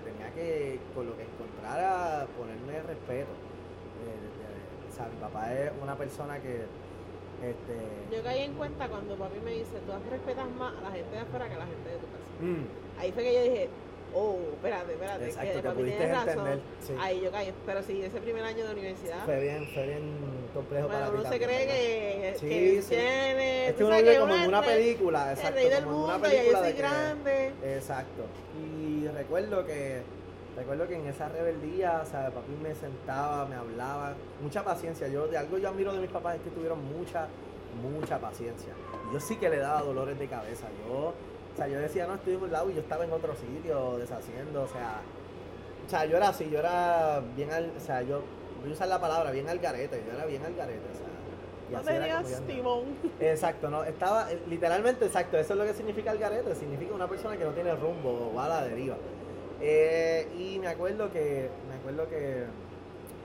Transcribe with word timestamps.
Tenía 0.00 0.30
que, 0.34 0.78
con 0.94 1.06
lo 1.06 1.16
que 1.16 1.22
encontrara, 1.24 2.26
ponerme 2.38 2.82
respeto. 2.82 3.30
Eh, 4.04 4.90
o 4.90 4.94
sea, 4.94 5.06
mi 5.08 5.16
papá 5.20 5.52
es 5.52 5.72
una 5.82 5.96
persona 5.96 6.38
que 6.40 6.66
este, 7.42 7.76
Yo 8.16 8.22
caí 8.22 8.42
en 8.42 8.54
cuenta 8.54 8.88
cuando 8.88 9.16
papi 9.16 9.40
me 9.44 9.50
dice, 9.52 9.78
tú 9.86 9.92
respetas 10.10 10.48
más 10.58 10.72
a 10.78 10.80
la 10.82 10.90
gente 10.92 11.10
de 11.10 11.18
afuera 11.18 11.48
que 11.48 11.54
a 11.54 11.58
la 11.58 11.66
gente 11.66 11.88
de 11.90 11.96
tu 11.96 12.06
casa. 12.06 12.24
mm, 12.40 13.00
Ahí 13.00 13.12
fue 13.12 13.22
que 13.24 13.34
yo 13.34 13.42
dije, 13.42 13.68
oh, 14.14 14.38
espérate, 14.54 14.92
espérate, 14.92 15.24
Exacto, 15.26 15.52
que 15.52 15.62
papi 15.62 15.76
pudiste 15.80 16.04
entender, 16.04 16.58
sí. 16.86 16.92
Ahí 17.00 17.20
yo 17.22 17.30
caí, 17.30 17.52
pero 17.66 17.82
sí, 17.82 18.02
ese 18.02 18.20
primer 18.20 18.44
año 18.44 18.66
de 18.66 18.72
universidad, 18.72 19.24
fue 19.24 19.40
bien, 19.40 19.68
fue 19.74 19.86
bien 19.86 20.02
complejo 20.54 20.86
bueno, 20.88 21.00
para 21.00 21.12
ti 21.12 21.20
uno 21.20 21.30
se 21.30 21.40
cree 21.40 21.66
que, 21.66 22.36
Sí, 22.38 22.48
que 22.48 22.82
sí. 22.82 22.88
tiene, 22.90 23.68
Es 23.68 23.74
que 23.74 23.84
uno 23.84 23.96
vive 23.96 24.18
como 24.18 24.34
uno 24.34 24.42
en 24.42 24.48
una 24.48 24.58
el 24.60 24.64
película, 24.64 25.24
el 25.32 25.36
exacto, 25.38 25.54
rey 25.56 25.68
del 25.68 25.84
como 25.84 25.96
en 25.96 26.02
una 26.04 26.12
mundo 26.18 26.28
y 26.28 26.50
yo 26.52 26.58
soy 26.58 26.72
que- 26.72 26.78
grande. 26.78 27.52
Exacto. 27.64 28.22
Y 28.60 29.06
recuerdo 29.08 29.66
que 29.66 30.02
recuerdo 30.56 30.86
que 30.86 30.94
en 30.94 31.06
esa 31.08 31.28
rebeldía, 31.28 32.00
o 32.04 32.06
sea, 32.08 32.30
papi 32.30 32.52
me 32.62 32.74
sentaba, 32.76 33.44
me 33.46 33.56
hablaba, 33.56 34.14
mucha 34.40 34.62
paciencia. 34.62 35.08
Yo 35.08 35.26
de 35.26 35.36
algo 35.36 35.58
yo 35.58 35.68
admiro 35.68 35.92
de 35.92 35.98
mis 36.00 36.10
papás 36.10 36.36
es 36.36 36.42
que 36.42 36.50
tuvieron 36.50 36.78
mucha 36.96 37.26
mucha 37.82 38.18
paciencia. 38.20 38.72
Yo 39.12 39.18
sí 39.18 39.34
que 39.36 39.48
le 39.50 39.56
daba 39.56 39.82
dolores 39.82 40.16
de 40.16 40.28
cabeza. 40.28 40.68
Yo, 40.86 41.12
o 41.54 41.56
sea, 41.56 41.68
yo 41.68 41.78
decía, 41.78 42.06
no, 42.06 42.14
estoy 42.14 42.34
en 42.34 42.42
un 42.42 42.52
lado 42.52 42.68
y 42.70 42.74
yo 42.74 42.80
estaba 42.80 43.04
en 43.04 43.12
otro 43.12 43.34
sitio 43.36 43.96
deshaciendo, 43.96 44.64
o 44.64 44.68
sea, 44.68 45.00
o 45.86 45.90
sea, 45.90 46.04
yo 46.04 46.16
era 46.16 46.28
así, 46.28 46.50
yo 46.50 46.58
era 46.58 47.22
bien 47.36 47.50
al, 47.52 47.70
o 47.76 47.80
sea, 47.80 48.02
yo 48.02 48.22
voy 48.60 48.70
a 48.70 48.72
usar 48.72 48.88
la 48.88 49.00
palabra 49.00 49.30
bien 49.30 49.48
al 49.48 49.58
garete, 49.60 50.02
yo 50.06 50.12
era 50.14 50.26
bien 50.26 50.44
al 50.44 50.54
garete, 50.54 50.80
o 50.92 50.96
sea, 50.98 51.78
No 51.78 51.82
tenías 51.82 52.42
timón. 52.46 52.82
Exacto, 53.20 53.70
no, 53.70 53.84
estaba 53.84 54.32
eh, 54.32 54.38
literalmente 54.48 55.04
exacto, 55.06 55.38
eso 55.38 55.52
es 55.54 55.58
lo 55.58 55.64
que 55.64 55.74
significa 55.74 56.10
el 56.12 56.18
garete, 56.18 56.54
significa 56.54 56.94
una 56.94 57.06
persona 57.08 57.36
que 57.36 57.44
no 57.44 57.52
tiene 57.52 57.74
rumbo 57.76 58.30
o 58.32 58.34
va 58.34 58.46
a 58.46 58.48
la 58.48 58.64
deriva. 58.64 58.96
Eh, 59.60 60.26
y 60.36 60.58
me 60.58 60.66
acuerdo 60.68 61.10
que, 61.12 61.48
me 61.68 61.76
acuerdo 61.76 62.08
que, 62.08 62.44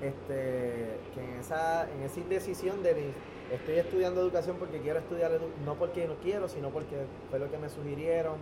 este, 0.01 0.97
que 1.13 1.23
en 1.23 1.39
esa, 1.39 1.89
en 1.89 2.03
esa 2.03 2.19
indecisión 2.19 2.81
de 2.83 2.93
mi- 2.93 3.13
estoy 3.51 3.75
estudiando 3.75 4.21
educación 4.21 4.57
porque 4.57 4.79
quiero 4.79 4.99
estudiar, 4.99 5.31
no 5.65 5.75
porque 5.75 6.07
no 6.07 6.15
quiero, 6.15 6.47
sino 6.47 6.69
porque 6.69 6.95
fue 7.29 7.39
lo 7.39 7.49
que 7.51 7.57
me 7.57 7.69
sugirieron. 7.69 8.35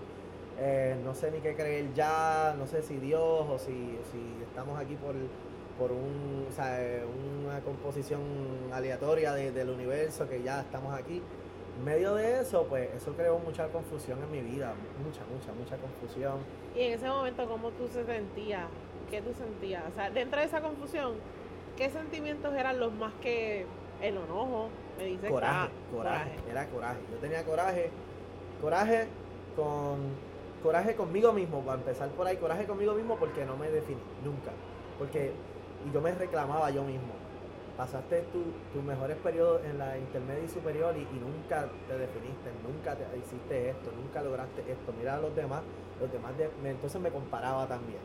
Eh, 0.59 0.95
no 1.03 1.13
sé 1.13 1.29
ni 1.31 1.39
qué 1.39 1.55
creer 1.55 1.93
ya, 1.93 2.55
no 2.57 2.65
sé 2.65 2.81
si 2.81 2.97
Dios 2.97 3.21
o 3.47 3.57
si, 3.59 3.71
si 4.11 4.43
estamos 4.43 4.79
aquí 4.79 4.95
por, 4.95 5.13
por 5.77 5.91
un, 5.91 6.47
o 6.49 6.51
sea, 6.51 6.79
una 7.45 7.59
composición 7.61 8.21
aleatoria 8.73 9.33
de- 9.33 9.51
del 9.51 9.69
universo 9.69 10.27
que 10.27 10.41
ya 10.41 10.61
estamos 10.61 10.93
aquí. 10.95 11.21
En 11.77 11.85
medio 11.85 12.15
de 12.15 12.39
eso, 12.41 12.65
pues 12.67 12.89
eso 12.95 13.13
creó 13.13 13.37
mucha 13.37 13.67
confusión 13.67 14.17
en 14.23 14.31
mi 14.31 14.41
vida, 14.41 14.73
mucha, 15.05 15.21
mucha, 15.31 15.53
mucha 15.53 15.77
confusión. 15.77 16.37
Y 16.75 16.81
en 16.81 16.93
ese 16.93 17.07
momento, 17.07 17.47
¿cómo 17.47 17.69
tú 17.71 17.87
se 17.87 18.03
sentías? 18.03 18.65
¿Qué 19.11 19.21
tú 19.21 19.29
sentías? 19.37 19.83
O 19.91 19.93
sea, 19.93 20.09
dentro 20.09 20.39
de 20.39 20.47
esa 20.47 20.59
confusión, 20.61 21.13
¿qué 21.77 21.91
sentimientos 21.91 22.51
eran 22.55 22.79
los 22.79 22.91
más 22.93 23.13
que 23.21 23.67
el 24.01 24.17
enojo? 24.17 24.69
Me 24.97 25.03
dices 25.05 25.29
Coraje, 25.29 25.53
ah, 25.55 25.69
coraje, 25.91 26.31
era 26.49 26.65
coraje. 26.67 26.99
Yo 27.11 27.17
tenía 27.17 27.43
coraje, 27.43 27.89
coraje 28.61 29.07
con, 29.55 29.97
coraje 30.63 30.95
conmigo 30.95 31.31
mismo, 31.33 31.61
para 31.61 31.77
empezar 31.79 32.09
por 32.09 32.25
ahí, 32.27 32.37
coraje 32.37 32.65
conmigo 32.65 32.93
mismo 32.93 33.15
porque 33.17 33.45
no 33.45 33.57
me 33.57 33.69
definí, 33.69 34.01
nunca. 34.23 34.51
Porque, 34.97 35.31
y 35.87 35.93
yo 35.93 36.01
me 36.01 36.11
reclamaba 36.13 36.69
yo 36.71 36.83
mismo. 36.83 37.13
Pasaste 37.77 38.21
tu- 38.33 38.53
tus 38.73 38.83
mejores 38.83 39.17
periodos 39.17 39.61
en 39.65 39.77
la 39.77 39.95
intermedia 39.99 40.43
y 40.43 40.47
superior 40.49 40.95
y, 40.97 41.01
y 41.01 41.19
nunca 41.19 41.69
te 41.87 41.95
definiste, 41.95 42.49
nunca 42.65 42.95
te, 42.95 43.05
hiciste 43.19 43.69
esto, 43.69 43.91
nunca 43.95 44.23
lograste 44.23 44.61
esto. 44.61 44.91
Mira 44.97 45.13
a 45.15 45.19
los 45.19 45.35
demás, 45.35 45.61
los 46.01 46.11
demás, 46.11 46.35
de- 46.39 46.49
me- 46.63 46.71
entonces 46.71 46.99
me 46.99 47.11
comparaba 47.11 47.67
también. 47.67 47.99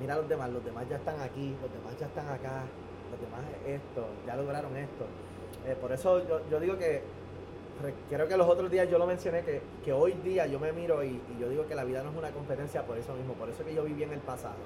Mira 0.00 0.14
a 0.14 0.16
los 0.16 0.28
demás, 0.28 0.48
los 0.48 0.64
demás 0.64 0.88
ya 0.88 0.96
están 0.96 1.20
aquí, 1.20 1.54
los 1.60 1.70
demás 1.70 1.94
ya 2.00 2.06
están 2.06 2.26
acá, 2.28 2.64
los 3.12 3.20
demás 3.20 3.42
esto, 3.66 4.06
ya 4.26 4.36
lograron 4.36 4.74
esto. 4.74 5.04
Eh, 5.66 5.76
por 5.80 5.92
eso 5.92 6.26
yo, 6.28 6.40
yo 6.50 6.60
digo 6.60 6.76
que, 6.76 7.02
re- 7.82 7.94
creo 8.10 8.28
que 8.28 8.36
los 8.36 8.48
otros 8.48 8.70
días 8.70 8.88
yo 8.90 8.98
lo 8.98 9.06
mencioné, 9.06 9.42
que, 9.42 9.62
que 9.84 9.92
hoy 9.92 10.12
día 10.24 10.46
yo 10.46 10.60
me 10.60 10.72
miro 10.72 11.02
y, 11.02 11.08
y 11.08 11.38
yo 11.40 11.48
digo 11.48 11.66
que 11.66 11.74
la 11.74 11.84
vida 11.84 12.02
no 12.02 12.10
es 12.10 12.16
una 12.16 12.30
competencia 12.30 12.82
por 12.86 12.98
eso 12.98 13.14
mismo, 13.14 13.34
por 13.34 13.48
eso 13.48 13.64
que 13.64 13.74
yo 13.74 13.82
viví 13.84 14.02
en 14.02 14.12
el 14.12 14.20
pasado. 14.20 14.56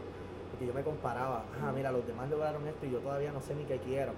Porque 0.51 0.67
yo 0.67 0.75
me 0.75 0.83
comparaba, 0.83 1.45
ah, 1.63 1.73
mira, 1.75 1.93
los 1.93 2.05
demás 2.07 2.29
lograron 2.31 2.67
esto 2.67 2.85
y 2.87 2.91
yo 2.91 2.99
todavía 2.99 3.31
no 3.33 3.41
sé 3.41 3.55
ni 3.55 3.65
qué 3.65 3.79
quiero. 3.79 4.13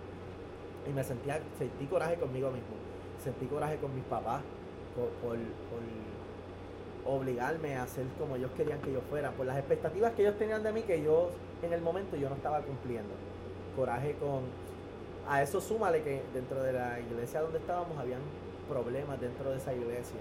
Y 0.88 0.92
me 0.92 1.04
sentía, 1.04 1.41
sentí 1.58 1.84
coraje 1.86 2.14
conmigo 2.16 2.50
mismo, 2.50 2.68
sentí 3.22 3.44
coraje 3.47 3.76
con 3.76 3.94
mis 3.94 4.04
papás 4.04 4.41
por, 4.97 5.08
por, 5.20 5.36
por 5.36 7.14
obligarme 7.14 7.76
a 7.76 7.86
ser 7.86 8.06
como 8.18 8.36
ellos 8.36 8.50
querían 8.56 8.80
que 8.80 8.92
yo 8.92 9.00
fuera, 9.10 9.30
por 9.32 9.44
las 9.47 9.58
expectativas 9.58 10.12
que 10.14 10.22
ellos 10.22 10.38
tenían 10.38 10.62
de 10.62 10.72
mí 10.72 10.82
que 10.82 11.02
yo 11.02 11.30
en 11.62 11.72
el 11.74 11.82
momento 11.82 12.16
yo 12.16 12.28
no 12.30 12.36
estaba 12.36 12.60
cumpliendo. 12.62 13.10
Coraje 13.76 14.14
con, 14.14 14.41
a 15.28 15.42
eso 15.42 15.60
súmale 15.60 16.03
que 16.03 16.22
dentro 16.34 16.62
de 16.62 16.72
la 16.72 17.00
iglesia 17.00 17.41
donde 17.41 17.58
estábamos 17.58 17.98
habían 17.98 18.20
problemas 18.69 19.20
dentro 19.20 19.50
de 19.50 19.58
esa 19.58 19.72
iglesia 19.72 20.20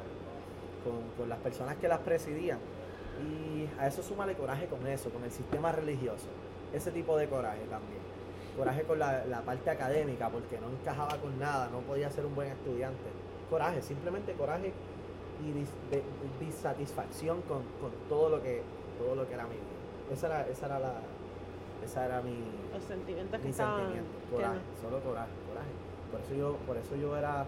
con, 0.84 1.02
con 1.18 1.30
las 1.30 1.40
personas 1.40 1.76
que 1.78 1.88
las 1.88 2.00
presidían. 2.00 2.60
Y 3.20 3.68
a 3.80 3.88
eso 3.88 4.02
súmale 4.02 4.34
coraje 4.36 4.68
con 4.68 4.86
eso, 4.88 5.09
con 5.09 5.24
el 5.24 5.32
sistema 5.32 5.72
religioso. 5.72 6.28
Ese 6.74 6.92
tipo 6.92 7.18
de 7.18 7.28
coraje 7.28 7.62
también. 7.70 8.02
Coraje 8.58 8.84
con 8.84 9.00
la, 9.00 9.26
la 9.26 9.42
parte 9.42 9.70
académica, 9.70 10.30
porque 10.30 10.59
no 10.59 10.70
encajaba 10.70 11.18
con 11.18 11.38
nada, 11.40 11.70
no 11.70 11.80
podía 11.82 12.09
ser 12.09 12.26
un 12.26 12.36
buen 12.36 12.50
estudiante. 12.50 13.04
Coraje, 13.50 13.82
simplemente 13.82 14.34
coraje 14.34 14.74
y 15.42 16.44
disatisfacción 16.44 17.42
con, 17.44 17.64
con 17.80 17.92
todo 18.09 18.30
lo 18.30 18.44
que 18.44 18.62
todo 19.00 19.16
lo 19.16 19.28
que 19.28 19.34
era 19.34 19.46
vida. 19.46 19.62
Esa 20.12 20.28
era, 20.28 20.48
esa 20.48 20.66
era 20.66 20.80
la 20.80 20.94
esa 21.84 22.06
era 22.06 22.22
mi, 22.22 22.35
Los 22.73 22.84
sentimientos 22.84 23.40
que 23.40 23.45
mi 23.45 23.51
estaban. 23.51 23.78
sentimiento, 23.79 24.12
que 24.29 24.35
coraje, 24.35 24.59
solo 24.81 25.00
coraje, 25.00 25.31
coraje. 25.47 25.69
Por 26.12 26.19
eso 26.22 26.34
yo, 26.35 26.56
por 26.66 26.78
eso 26.78 26.95
yo 26.95 27.16
era 27.17 27.45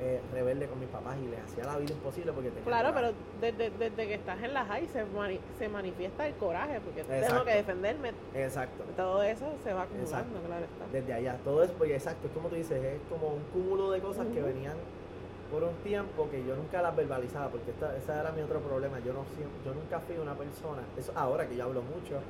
eh, 0.00 0.20
rebelde 0.32 0.66
con 0.68 0.78
mis 0.78 0.88
papás 0.88 1.16
y 1.18 1.26
les 1.28 1.40
hacía 1.40 1.64
la 1.64 1.76
vida 1.78 1.92
imposible 1.92 2.32
porque 2.32 2.50
tenía 2.50 2.64
Claro, 2.64 2.94
coraje. 2.94 3.14
pero 3.40 3.52
desde, 3.58 3.76
desde 3.78 4.06
que 4.06 4.14
estás 4.14 4.40
en 4.42 4.54
la 4.54 4.64
high 4.64 4.86
se, 4.86 5.04
mani- 5.06 5.40
se 5.58 5.68
manifiesta 5.68 6.26
el 6.28 6.34
coraje, 6.34 6.80
porque 6.80 7.02
tengo 7.02 7.44
que 7.44 7.54
defenderme. 7.54 8.12
Exacto. 8.34 8.84
Todo 8.96 9.22
eso 9.24 9.46
se 9.64 9.72
va 9.72 9.82
acumulando, 9.82 10.16
Exacto. 10.16 10.38
claro 10.46 10.64
está. 10.64 10.84
Desde 10.92 11.12
allá, 11.12 11.36
todo 11.44 11.62
es 11.64 11.70
porque 11.72 11.94
exacto, 11.96 12.28
es 12.28 12.32
como 12.32 12.48
tú 12.48 12.54
dices, 12.54 12.82
es 12.82 13.00
como 13.10 13.28
un 13.34 13.42
cúmulo 13.52 13.90
de 13.90 14.00
cosas 14.00 14.26
que 14.32 14.40
venían 14.40 14.76
por 15.50 15.64
un 15.64 15.74
tiempo 15.82 16.28
que 16.30 16.44
yo 16.46 16.54
nunca 16.54 16.80
las 16.82 16.94
verbalizaba, 16.94 17.48
porque 17.48 17.70
esta, 17.72 17.96
ese 17.96 18.12
era 18.12 18.30
mi 18.32 18.42
otro 18.42 18.60
problema. 18.60 18.98
Yo 19.00 19.12
no 19.14 19.24
yo 19.64 19.74
nunca 19.74 19.98
fui 20.00 20.16
una 20.18 20.34
persona, 20.34 20.82
eso 20.96 21.10
ahora 21.16 21.48
que 21.48 21.56
yo 21.56 21.64
hablo 21.64 21.82
mucho, 21.82 22.20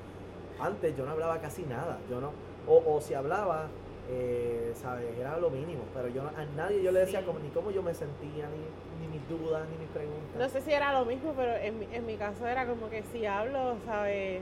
antes 0.60 0.96
yo 0.96 1.04
no 1.04 1.12
hablaba 1.12 1.40
casi 1.40 1.62
nada, 1.62 1.98
yo 2.10 2.20
no, 2.20 2.32
o, 2.66 2.82
o 2.96 3.00
si 3.00 3.14
hablaba, 3.14 3.68
eh, 4.10 4.72
sabes, 4.74 5.16
era 5.18 5.36
lo 5.38 5.50
mínimo, 5.50 5.82
pero 5.94 6.08
yo 6.08 6.22
no- 6.22 6.30
a 6.30 6.44
nadie 6.56 6.82
yo 6.82 6.90
le 6.92 7.00
decía 7.00 7.20
Sí. 7.20 7.26
como, 7.26 7.38
ni 7.38 7.48
cómo 7.50 7.70
yo 7.70 7.82
me 7.82 7.94
sentía, 7.94 8.48
ni, 8.48 9.06
ni 9.06 9.12
mis 9.18 9.28
dudas, 9.28 9.66
ni 9.70 9.76
mis 9.78 9.88
preguntas. 9.88 10.36
No 10.38 10.48
sé 10.48 10.60
si 10.62 10.72
era 10.72 10.92
lo 10.92 11.04
mismo, 11.04 11.32
pero 11.36 11.54
en 11.56 11.78
mi, 11.78 11.88
en 11.92 12.06
mi 12.06 12.16
caso 12.16 12.46
era 12.46 12.66
como 12.66 12.88
que 12.90 13.02
si 13.12 13.26
hablo, 13.26 13.76
¿sabes? 13.86 14.40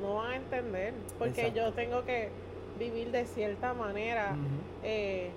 No 0.00 0.16
van 0.16 0.30
a 0.32 0.36
entender, 0.36 0.94
porque 1.18 1.48
Exacto. 1.48 1.56
yo 1.60 1.72
tengo 1.72 2.04
que 2.04 2.30
vivir 2.78 3.10
de 3.10 3.24
cierta 3.26 3.74
manera. 3.74 4.34
Eh, 4.82 5.30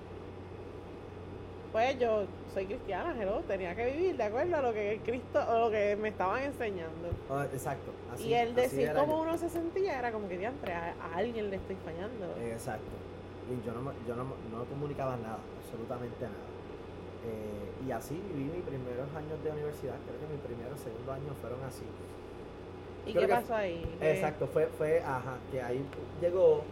pues 1.75 1.99
yo 1.99 2.23
soy 2.53 2.67
cristiana, 2.67 3.13
hello, 3.21 3.41
tenía 3.45 3.75
que 3.75 3.85
vivir 3.91 4.15
de 4.15 4.23
acuerdo 4.23 4.55
a 4.55 4.61
lo 4.61 4.71
que 4.73 5.01
Cristo 5.03 5.43
o 5.45 5.59
lo 5.59 5.69
que 5.69 5.97
me 5.97 6.07
estaban 6.07 6.41
enseñando. 6.43 7.09
Ah, 7.29 7.45
exacto. 7.51 7.91
Así, 8.13 8.29
y 8.29 8.33
el 8.33 8.55
decir 8.55 8.93
cómo 8.95 9.19
uno 9.19 9.37
se 9.37 9.49
sentía 9.49 9.99
era 9.99 10.13
como 10.13 10.29
que 10.29 10.37
diantre, 10.37 10.71
a, 10.71 10.95
a 11.03 11.17
alguien 11.17 11.49
le 11.49 11.57
estoy 11.57 11.75
fallando. 11.83 12.33
Exacto. 12.39 12.95
Y 13.51 13.65
yo 13.67 13.73
no, 13.73 13.81
me- 13.81 13.91
yo 14.07 14.15
no, 14.15 14.23
no 14.23 14.63
comunicaba 14.69 15.17
nada, 15.17 15.39
absolutamente 15.61 16.23
nada. 16.23 16.47
Eh, 17.27 17.85
y 17.85 17.91
así 17.91 18.21
viví 18.33 18.51
mis 18.55 18.63
primeros 18.63 19.13
años 19.13 19.43
de 19.43 19.51
universidad. 19.51 19.95
Creo 20.07 20.17
que 20.21 20.33
mis 20.33 20.43
primeros, 20.47 20.79
segundos 20.79 21.13
años 21.13 21.35
fueron 21.41 21.59
así. 21.67 21.83
¿Y 23.05 23.11
creo 23.11 23.27
qué 23.27 23.33
pasó 23.33 23.53
ahí? 23.53 23.83
Exacto, 23.99 24.47
fue, 24.47 24.67
fue, 24.77 25.01
ajá, 25.01 25.39
que 25.51 25.61
ahí 25.61 25.85
llegó, 26.21 26.63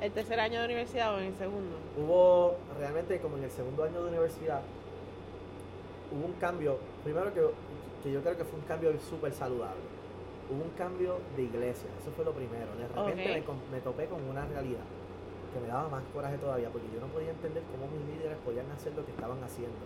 ¿El 0.00 0.12
tercer 0.12 0.40
año 0.40 0.60
de 0.60 0.64
universidad 0.64 1.14
o 1.14 1.18
en 1.18 1.26
el 1.26 1.36
segundo? 1.36 1.76
hubo 1.98 2.56
realmente 2.78 3.20
como 3.20 3.36
en 3.36 3.44
el 3.44 3.50
segundo 3.50 3.84
año 3.84 4.02
de 4.02 4.08
universidad, 4.08 4.62
hubo 6.10 6.24
un 6.24 6.32
cambio, 6.40 6.78
primero 7.04 7.34
que, 7.34 7.42
que 8.02 8.10
yo 8.10 8.22
creo 8.22 8.36
que 8.36 8.44
fue 8.44 8.58
un 8.58 8.64
cambio 8.64 8.98
súper 8.98 9.32
saludable. 9.34 9.82
Hubo 10.48 10.64
un 10.64 10.70
cambio 10.70 11.18
de 11.36 11.42
iglesia, 11.42 11.90
eso 12.00 12.10
fue 12.16 12.24
lo 12.24 12.32
primero. 12.32 12.74
De 12.76 12.88
repente 12.88 13.44
me, 13.46 13.76
me 13.76 13.80
topé 13.82 14.06
con 14.06 14.22
una 14.24 14.46
realidad 14.46 14.88
que 15.52 15.60
me 15.60 15.68
daba 15.68 15.88
más 15.88 16.02
coraje 16.14 16.38
todavía, 16.38 16.70
porque 16.70 16.88
yo 16.94 17.00
no 17.00 17.06
podía 17.08 17.30
entender 17.30 17.62
cómo 17.70 17.90
mis 17.92 18.16
líderes 18.16 18.38
podían 18.38 18.70
hacer 18.70 18.94
lo 18.94 19.04
que 19.04 19.10
estaban 19.10 19.42
haciendo. 19.44 19.76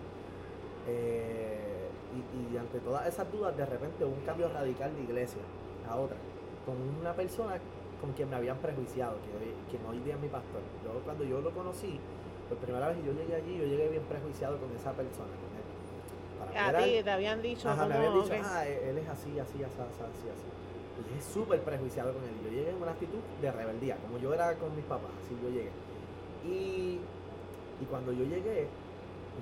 Eh, 0.87 1.89
y, 2.15 2.55
y 2.55 2.57
ante 2.57 2.79
todas 2.79 3.09
esas 3.09 3.31
dudas, 3.33 3.57
de 3.57 3.67
repente 3.67 4.05
hubo 4.05 4.15
un 4.15 4.25
cambio 4.25 4.49
radical 4.49 4.95
de 4.95 5.03
iglesia 5.03 5.43
a 5.91 5.97
otra, 5.97 6.17
con 6.65 6.77
una 7.01 7.13
persona 7.15 7.59
con 8.05 8.13
quien 8.13 8.29
me 8.29 8.37
habían 8.37 8.59
prejuiciado, 8.59 9.17
que 9.25 9.33
hoy, 9.33 9.55
quien 9.71 9.81
hoy 9.87 9.99
día 10.05 10.15
es 10.15 10.21
mi 10.21 10.29
pastor. 10.29 10.61
Yo 10.85 10.93
cuando 11.05 11.25
yo 11.25 11.41
lo 11.41 11.51
conocí, 11.53 11.99
por 12.49 12.59
primera 12.59 12.89
vez 12.89 12.99
que 12.99 13.07
yo 13.07 13.13
llegué 13.13 13.35
allí, 13.35 13.57
yo 13.57 13.65
llegué 13.65 13.89
bien 13.89 14.03
prejuiciado 14.03 14.59
con 14.59 14.69
esa 14.77 14.93
persona, 14.93 15.33
con 15.41 15.51
él. 15.57 15.65
Para 16.53 16.69
A 16.69 16.85
ti 16.85 17.01
te 17.03 17.11
habían 17.11 17.41
dicho 17.41 17.71
Ajá, 17.71 17.87
me 17.87 17.95
habían 17.95 18.21
dicho, 18.21 18.35
ah, 18.45 18.69
él 18.69 18.99
es 18.99 19.09
así, 19.09 19.41
así, 19.41 19.65
así, 19.65 19.81
así, 19.81 20.03
así, 20.05 20.27
así. 20.29 20.49
Y 21.01 21.19
es 21.19 21.25
súper 21.25 21.61
prejuiciado 21.63 22.13
con 22.13 22.23
él. 22.25 22.37
Yo 22.45 22.51
llegué 22.51 22.71
en 22.71 22.77
una 22.77 22.93
actitud 22.93 23.21
de 23.41 23.51
rebeldía, 23.51 23.97
como 23.97 24.19
yo 24.19 24.35
era 24.35 24.55
con 24.57 24.77
mis 24.77 24.85
papás, 24.85 25.11
así 25.25 25.35
yo 25.43 25.49
llegué. 25.49 25.73
Y, 26.45 27.01
y 27.81 27.85
cuando 27.89 28.13
yo 28.13 28.25
llegué, 28.25 28.69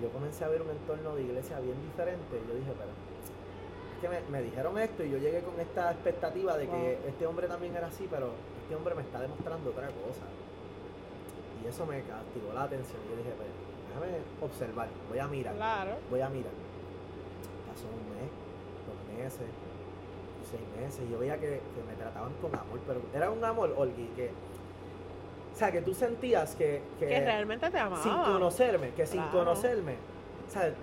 yo 0.01 0.09
comencé 0.11 0.45
a 0.45 0.49
ver 0.49 0.63
un 0.63 0.71
entorno 0.71 1.17
de 1.17 1.23
iglesia 1.23 1.59
bien 1.59 1.83
diferente. 1.83 2.41
Yo 2.47 2.55
dije, 2.55 2.71
pero 2.79 2.95
que 4.03 4.09
me, 4.09 4.21
me 4.31 4.43
dijeron 4.43 4.77
esto 4.79 5.03
y 5.05 5.11
yo 5.11 5.19
llegué 5.19 5.41
con 5.41 5.59
esta 5.61 5.93
expectativa 5.93 6.57
de 6.59 6.67
que 6.67 6.73
Wow. 7.01 7.09
este 7.09 7.27
hombre 7.27 7.47
también 7.47 7.75
era 7.77 7.87
así, 7.87 8.07
pero 8.11 8.31
este 8.63 8.75
hombre 8.77 8.95
me 8.95 9.03
está 9.03 9.21
demostrando 9.21 9.71
otra 9.71 9.87
cosa. 9.87 10.27
Y 11.65 11.69
eso 11.69 11.87
me 11.87 12.03
castigó 12.03 12.53
la 12.53 12.65
atención. 12.65 12.99
Yo 13.09 13.17
dije, 13.17 13.31
pues, 13.37 13.49
déjame 13.89 14.19
observar, 14.43 14.89
voy 15.09 15.19
a 15.21 15.27
mirar 15.29 15.55
Claro. 15.55 15.93
voy 16.11 16.21
a 16.21 16.29
mirar. 16.29 16.53
Pasó 17.73 17.87
un 17.87 18.05
mes, 18.13 18.31
dos 18.91 19.17
meses, 19.17 19.49
seis 20.51 20.63
meses. 20.83 21.09
Yo 21.11 21.19
veía 21.19 21.37
que, 21.39 21.47
que 21.61 21.83
me 21.89 21.95
trataban 21.97 22.33
con 22.43 22.53
amor, 22.55 22.81
pero 22.87 23.01
era 23.15 23.31
un 23.31 23.43
amor, 23.45 23.73
Olgi, 23.79 24.07
que. 24.17 24.31
O 25.55 25.57
sea, 25.57 25.71
que 25.71 25.81
tú 25.83 25.95
sentías 25.95 26.55
que. 26.57 26.83
que 26.99 27.07
Que 27.07 27.21
realmente 27.21 27.71
te 27.71 27.79
amaba. 27.79 28.03
sin 28.03 28.13
conocerme, 28.15 28.91
que 28.95 29.07
sin 29.07 29.21
Claro. 29.23 29.39
conocerme. 29.39 29.95
O 30.49 30.51
sea, 30.51 30.75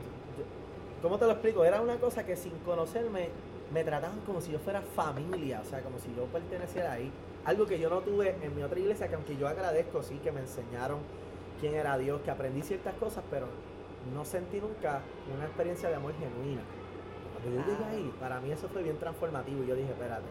¿cómo 1.01 1.18
te 1.18 1.25
lo 1.25 1.31
explico? 1.31 1.63
Era 1.66 1.81
una 1.81 1.98
cosa 1.98 2.25
que 2.25 2.36
sin 2.36 2.51
conocerme 2.60 3.30
me 3.74 3.84
trataban 3.84 4.19
como 4.22 4.42
si 4.42 4.51
yo 4.51 4.60
fuera 4.60 4.81
familia, 4.81 5.62
o 5.66 5.69
sea, 5.69 5.81
como 5.81 6.00
si 6.00 6.07
yo 6.16 6.25
perteneciera 6.25 6.94
ahí. 6.94 7.12
Algo 7.46 7.66
que 7.66 7.80
yo 7.80 7.90
no 7.90 8.00
tuve 8.00 8.36
en 8.42 8.56
mi 8.56 8.63
otra 8.63 8.80
iglesia, 8.80 9.07
que 9.07 9.16
aunque 9.16 9.38
yo 9.38 9.48
agradezco, 9.48 10.04
sí, 10.04 10.19
que 10.24 10.31
me 10.31 10.42
enseñaron 10.42 11.00
quién 11.60 11.75
era 11.75 11.98
Dios, 11.98 12.22
que 12.22 12.31
aprendí 12.31 12.62
ciertas 12.62 12.94
cosas, 12.96 13.24
pero 13.30 13.48
no 14.13 14.25
sentí 14.25 14.60
nunca 14.60 15.01
una 15.36 15.46
experiencia 15.46 15.90
de 15.90 15.96
amor 15.96 16.13
genuina. 16.19 16.62
Cuando 17.34 17.62
yo 17.62 17.66
llegué 17.72 17.84
Ah. 17.86 17.90
ahí, 17.92 18.13
para 18.19 18.40
mí 18.42 18.51
eso 18.51 18.68
fue 18.69 18.84
bien 18.84 18.98
transformativo. 18.98 19.63
y 19.63 19.68
Yo 19.68 19.75
dije, 19.75 19.90
espérate, 19.90 20.25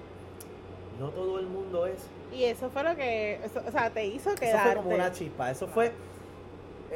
no 1.01 1.11
todo 1.11 1.39
el 1.39 1.47
mundo 1.47 1.87
es 1.87 2.07
Y 2.33 2.45
eso 2.45 2.69
fue 2.71 2.83
lo 2.83 2.95
que, 2.97 3.37
eso- 3.45 3.63
o 3.67 3.71
sea, 3.71 3.89
te 3.91 4.05
hizo 4.05 4.31
eso 4.31 4.41
quedarte. 4.41 4.73
fue 4.75 4.83
como 4.83 4.95
una 4.95 5.13
chispa. 5.13 5.51
Eso 5.51 5.67
fue. 5.69 5.93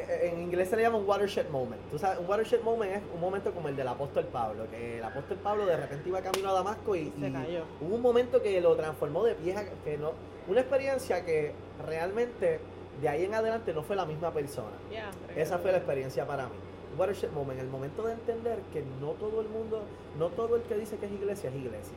En 0.09 0.41
inglés 0.41 0.69
se 0.69 0.75
le 0.75 0.83
llama 0.83 0.97
un 0.97 1.07
watershed 1.07 1.49
moment. 1.49 1.81
Tú 1.91 1.97
sabes, 1.99 2.19
un 2.19 2.27
watershed 2.29 2.61
moment 2.61 2.91
es 2.91 3.01
un 3.13 3.19
momento 3.21 3.51
como 3.51 3.67
el 3.69 3.75
del 3.75 3.87
apóstol 3.87 4.25
Pablo. 4.25 4.65
Que 4.69 4.97
el 4.99 5.03
apóstol 5.03 5.37
Pablo 5.37 5.65
de 5.65 5.77
repente 5.77 6.09
iba 6.09 6.21
camino 6.21 6.49
a 6.49 6.53
Damasco 6.53 6.95
y, 6.95 7.11
Se 7.19 7.27
y 7.27 7.31
cayó. 7.31 7.63
hubo 7.81 7.95
un 7.95 8.01
momento 8.01 8.41
que 8.41 8.59
lo 8.61 8.75
transformó 8.75 9.23
de 9.23 9.33
vieja. 9.35 9.63
Que 9.83 9.97
no, 9.97 10.11
una 10.47 10.61
experiencia 10.61 11.23
que 11.25 11.51
realmente 11.85 12.59
de 13.01 13.09
ahí 13.09 13.25
en 13.25 13.33
adelante 13.33 13.73
no 13.73 13.81
fue 13.83 13.95
la 13.95 14.05
misma 14.05 14.31
persona. 14.31 14.75
Esa 15.35 15.57
fue 15.57 15.71
la 15.71 15.77
experiencia 15.77 16.25
para 16.25 16.45
mí. 16.45 16.53
Watershed 16.97 17.31
moment, 17.31 17.59
el 17.59 17.67
momento 17.69 18.03
de 18.03 18.13
entender 18.13 18.59
que 18.71 18.83
no 19.01 19.11
todo 19.13 19.41
el 19.41 19.49
mundo, 19.49 19.81
no 20.19 20.27
todo 20.29 20.55
el 20.57 20.61
que 20.63 20.75
dice 20.75 20.95
que 20.97 21.07
es 21.07 21.11
iglesia 21.11 21.49
es 21.49 21.55
iglesia. 21.55 21.93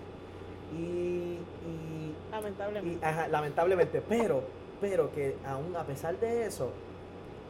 Y, 0.72 1.38
y 1.66 2.14
Lamentablemente. 2.30 2.98
y, 3.00 3.08
ajá, 3.08 3.28
lamentablemente, 3.28 4.02
pero, 4.08 4.42
pero 4.80 5.12
que 5.12 5.36
aún 5.46 5.76
a 5.76 5.84
pesar 5.84 6.18
de 6.18 6.46
eso, 6.46 6.70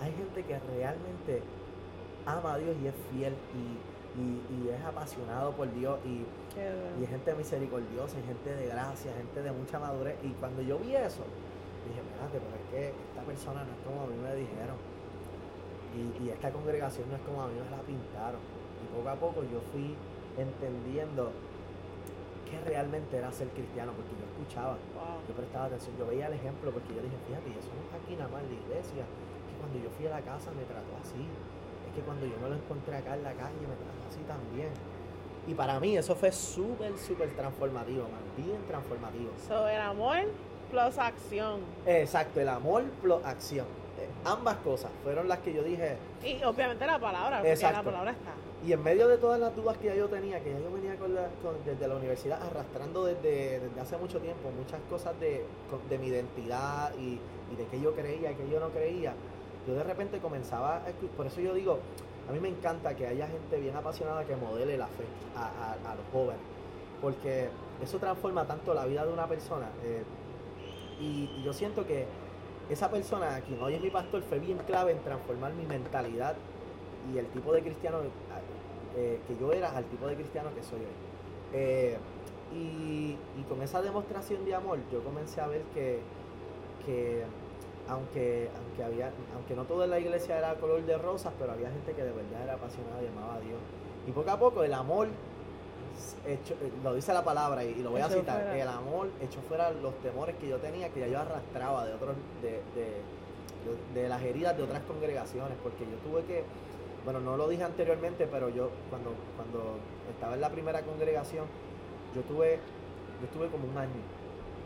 hay 0.00 0.12
gente 0.12 0.42
que 0.44 0.58
realmente 0.76 1.42
ama 2.26 2.54
a 2.54 2.58
Dios 2.58 2.76
y 2.82 2.86
es 2.86 2.94
fiel 3.12 3.34
y, 3.54 4.20
y- 4.20 4.42
y 4.64 4.68
es 4.70 4.82
apasionado 4.84 5.52
por 5.52 5.72
Dios 5.72 5.98
y, 6.04 6.24
es 7.02 7.08
gente 7.10 7.34
misericordiosa, 7.34 8.16
y 8.18 8.22
gente 8.26 8.48
de 8.56 8.66
gracia, 8.66 9.12
gente 9.12 9.42
de 9.42 9.52
mucha 9.52 9.78
madurez. 9.78 10.16
Y 10.24 10.28
cuando 10.40 10.62
yo 10.62 10.78
vi 10.78 10.96
eso, 10.96 11.20
dije, 11.86 12.00
espérate, 12.00 12.40
pero 12.40 12.56
es 12.56 12.64
que 12.72 12.82
esta 13.12 13.22
persona 13.28 13.62
no 13.64 13.70
es 13.76 13.80
como 13.84 14.02
a 14.02 14.06
mí 14.08 14.16
me 14.16 14.34
dijeron. 14.34 14.76
Y, 15.92 16.24
y 16.24 16.30
esta 16.30 16.50
congregación 16.50 17.08
no 17.10 17.16
es 17.16 17.22
como 17.22 17.42
a 17.42 17.48
mí 17.48 17.54
me 17.60 17.68
la 17.70 17.82
pintaron. 17.84 18.40
Y 18.40 18.84
poco 18.96 19.08
a 19.08 19.14
poco 19.16 19.42
yo 19.44 19.60
fui 19.72 19.94
entendiendo 20.40 21.30
qué 22.48 22.56
realmente 22.68 23.16
era 23.16 23.30
ser 23.32 23.48
cristiano, 23.52 23.92
porque 23.92 24.12
yo 24.16 24.24
escuchaba 24.32 24.76
Wow. 24.96 25.20
yo 25.28 25.34
prestaba 25.34 25.64
atención, 25.66 25.92
yo 25.98 26.06
veía 26.06 26.26
el 26.28 26.34
ejemplo 26.40 26.70
porque 26.72 26.88
yo 26.94 27.02
dije, 27.02 27.16
fíjate, 27.28 27.50
eso 27.52 27.68
no 27.76 27.84
es 27.84 27.92
aquí 28.00 28.16
nada 28.16 28.30
más 28.32 28.42
en 28.44 28.48
la 28.54 28.58
iglesia, 28.64 29.04
cuando 29.56 29.78
yo 29.78 29.90
fui 29.96 30.06
a 30.06 30.10
la 30.10 30.20
casa 30.20 30.50
me 30.52 30.62
trató 30.64 30.92
así, 31.02 31.22
es 31.88 31.94
que 31.94 32.00
cuando 32.02 32.26
yo 32.26 32.36
me 32.42 32.48
lo 32.48 32.54
encontré 32.56 32.96
acá 32.96 33.14
en 33.14 33.22
la 33.24 33.32
calle 33.32 33.60
me 33.60 33.76
trató 33.76 34.02
así 34.10 34.20
también. 34.26 34.68
Y 35.48 35.54
para 35.54 35.78
mí 35.78 35.96
eso 35.96 36.14
fue 36.16 36.32
súper, 36.32 36.96
súper 36.98 37.30
transformativo, 37.36 38.02
man, 38.02 38.20
bien 38.36 38.58
transformativo. 38.66 39.30
So, 39.46 39.68
el 39.68 39.80
amor 39.80 40.18
plus 40.70 40.98
acción. 40.98 41.60
Exacto, 41.86 42.40
el 42.40 42.48
amor 42.48 42.82
plus 43.00 43.24
acción. 43.24 43.66
Eh, 43.98 44.08
ambas 44.24 44.56
cosas 44.56 44.90
fueron 45.04 45.28
las 45.28 45.38
que 45.38 45.54
yo 45.54 45.62
dije, 45.62 45.96
Y 46.24 46.42
obviamente 46.42 46.84
la 46.84 46.98
palabra, 46.98 47.38
porque 47.38 47.52
Exacto. 47.52 47.76
la 47.78 47.82
palabra 47.84 48.10
está. 48.10 48.32
y 48.66 48.72
en 48.72 48.82
medio 48.82 49.06
de 49.06 49.16
todas 49.18 49.38
las 49.38 49.54
dudas 49.54 49.76
que 49.78 49.86
ya 49.86 49.94
yo 49.94 50.08
tenía, 50.08 50.42
que 50.42 50.50
ya 50.50 50.58
yo 50.58 50.72
venía 50.72 50.96
con 50.96 51.14
la- 51.14 51.28
con- 51.42 51.54
desde 51.64 51.86
la 51.86 51.94
universidad 51.94 52.42
arrastrando 52.42 53.04
desde, 53.04 53.60
desde 53.60 53.80
hace 53.80 53.96
mucho 53.96 54.18
tiempo 54.18 54.50
muchas 54.58 54.80
cosas 54.90 55.18
de, 55.20 55.44
de 55.88 55.98
mi 55.98 56.08
identidad 56.08 56.92
y, 56.98 57.20
y 57.52 57.56
de 57.56 57.64
qué 57.70 57.80
yo 57.80 57.94
creía 57.94 58.32
y 58.32 58.34
qué 58.34 58.48
yo 58.50 58.58
no 58.58 58.70
creía, 58.70 59.14
yo 59.66 59.74
de 59.74 59.82
repente 59.82 60.18
comenzaba 60.18 60.76
a 60.76 60.82
por 61.16 61.26
eso 61.26 61.40
yo 61.40 61.54
digo, 61.54 61.78
a 62.28 62.32
mí 62.32 62.40
me 62.40 62.48
encanta 62.48 62.94
que 62.94 63.06
haya 63.06 63.26
gente 63.26 63.60
bien 63.60 63.76
apasionada 63.76 64.24
que 64.24 64.36
modele 64.36 64.76
la 64.76 64.86
fe 64.86 65.04
a, 65.36 65.94
los 65.94 66.06
jóvenes, 66.12 66.42
porque 67.00 67.48
eso 67.82 67.98
transforma 67.98 68.46
tanto 68.46 68.74
la 68.74 68.84
vida 68.86 69.04
de 69.04 69.12
una 69.12 69.26
persona. 69.26 69.68
eh, 69.84 70.02
y, 70.98 71.30
y 71.36 71.42
yo 71.44 71.52
siento 71.52 71.86
que 71.86 72.06
esa 72.70 72.90
persona, 72.90 73.40
quien 73.42 73.62
hoy 73.62 73.74
es 73.74 73.80
mi 73.80 73.90
pastor, 73.90 74.22
fue 74.22 74.38
bien 74.38 74.58
clave 74.66 74.92
en 74.92 74.98
transformar 75.00 75.52
mi 75.52 75.66
mentalidad 75.66 76.34
y 77.12 77.18
el 77.18 77.26
tipo 77.28 77.52
de 77.52 77.62
cristiano 77.62 77.98
eh, 78.96 79.20
que 79.26 79.36
yo 79.36 79.52
era 79.52 79.76
al 79.76 79.84
tipo 79.84 80.06
de 80.06 80.16
cristiano 80.16 80.50
que 80.54 80.62
soy 80.62 80.80
hoy. 80.80 80.86
Eh, 81.52 81.96
y, 82.52 83.16
y 83.38 83.42
con 83.48 83.62
esa 83.62 83.82
demostración 83.82 84.44
de 84.44 84.54
amor, 84.54 84.78
yo 84.90 85.02
comencé 85.04 85.40
a 85.40 85.46
ver 85.46 85.62
que, 85.74 86.00
que 86.84 87.24
aunque, 87.88 88.48
aunque, 88.56 88.84
había, 88.84 89.10
aunque 89.34 89.54
no 89.54 89.64
toda 89.64 89.86
la 89.86 89.98
iglesia 89.98 90.38
era 90.38 90.54
color 90.54 90.84
de 90.84 90.98
rosas, 90.98 91.32
pero 91.38 91.52
había 91.52 91.70
gente 91.70 91.92
que 91.92 92.02
de 92.02 92.12
verdad 92.12 92.42
era 92.42 92.54
apasionada 92.54 93.02
y 93.02 93.06
amaba 93.06 93.34
a 93.34 93.40
Dios. 93.40 93.58
Y 94.06 94.10
poco 94.12 94.30
a 94.30 94.38
poco 94.38 94.62
el 94.64 94.72
amor, 94.74 95.08
hecho, 96.26 96.54
eh, 96.54 96.70
lo 96.82 96.94
dice 96.94 97.12
la 97.14 97.24
palabra 97.24 97.64
y, 97.64 97.68
y 97.70 97.82
lo 97.82 97.90
voy 97.90 98.00
a 98.00 98.08
citar, 98.20 98.36
fuera. 98.42 98.58
el 98.58 98.68
amor 98.68 99.08
echó 99.20 99.40
fuera 99.42 99.70
los 99.70 99.94
temores 100.00 100.36
que 100.36 100.48
yo 100.48 100.58
tenía, 100.58 100.88
que 100.90 101.00
ya 101.00 101.06
yo 101.08 101.18
arrastraba 101.20 101.84
de 101.86 101.94
otros, 101.94 102.14
de, 102.42 102.50
de, 102.50 102.56
de- 102.74 104.00
de 104.00 104.08
las 104.08 104.22
heridas 104.22 104.56
de 104.56 104.62
otras 104.62 104.82
congregaciones, 104.84 105.56
porque 105.60 105.84
yo 105.90 105.96
tuve 106.08 106.22
que, 106.24 106.44
bueno, 107.04 107.18
no 107.20 107.36
lo 107.36 107.48
dije 107.48 107.64
anteriormente, 107.64 108.28
pero 108.30 108.48
yo 108.48 108.70
cuando, 108.90 109.10
cuando 109.36 109.78
estaba 110.08 110.34
en 110.34 110.40
la 110.40 110.50
primera 110.50 110.82
congregación, 110.82 111.46
yo 112.14 112.22
tuve, 112.22 112.60
yo 113.20 113.26
estuve 113.26 113.48
como 113.48 113.66
un 113.68 113.76
año 113.76 113.90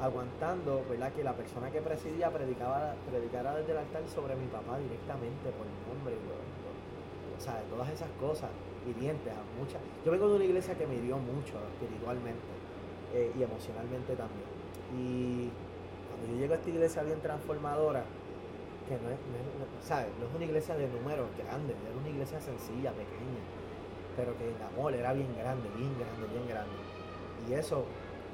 aguantando, 0.01 0.83
¿verdad? 0.89 1.13
Que 1.13 1.23
la 1.25 1.35
persona 1.35 1.71
que 1.71 1.81
presidía 1.81 2.31
predicaba, 2.31 2.95
predicara 3.09 3.55
desde 3.57 3.73
el 3.73 3.79
altar 3.79 4.03
sobre 4.09 4.35
mi 4.37 4.47
papá 4.47 4.79
directamente 4.79 5.51
por 5.53 5.67
el 5.67 5.77
nombre, 5.89 6.15
lo- 6.15 6.41
lo- 6.41 7.37
o 7.37 7.41
sea, 7.41 7.61
todas 7.71 7.89
esas 7.91 8.09
cosas 8.21 8.51
hirientes 8.89 9.33
a 9.33 9.43
muchas. 9.61 9.81
Yo 10.05 10.13
vengo 10.13 10.29
de 10.29 10.37
una 10.37 10.45
iglesia 10.45 10.75
que 10.77 10.87
me 10.87 10.95
hirió 10.97 11.19
mucho 11.19 11.57
espiritualmente 11.77 12.41
eh, 13.13 13.33
y 13.37 13.43
emocionalmente 13.43 14.15
también. 14.17 14.49
Y 14.97 15.51
cuando 16.09 16.33
yo 16.33 16.41
llego 16.41 16.55
a 16.55 16.57
esta 16.57 16.71
iglesia 16.71 17.03
bien 17.03 17.21
transformadora, 17.21 18.05
que 18.89 18.95
no 18.97 19.11
es, 19.11 19.19
no 19.29 19.37
es- 19.37 19.55
no- 19.59 19.83
¿sabes? 19.83 20.09
No 20.19 20.27
es 20.27 20.35
una 20.35 20.45
iglesia 20.45 20.75
de 20.77 20.89
números 20.89 21.27
grandes, 21.37 21.77
era 21.85 21.97
una 21.99 22.09
iglesia 22.09 22.41
sencilla, 22.41 22.91
pequeña, 22.93 23.43
pero 24.17 24.37
que 24.39 24.49
el 24.49 24.63
amor 24.63 24.95
era 24.95 25.13
bien 25.13 25.29
grande, 25.37 25.69
bien 25.77 25.93
grande, 25.99 26.27
bien 26.33 26.47
grande. 26.49 26.77
Y 27.49 27.53
eso 27.55 27.85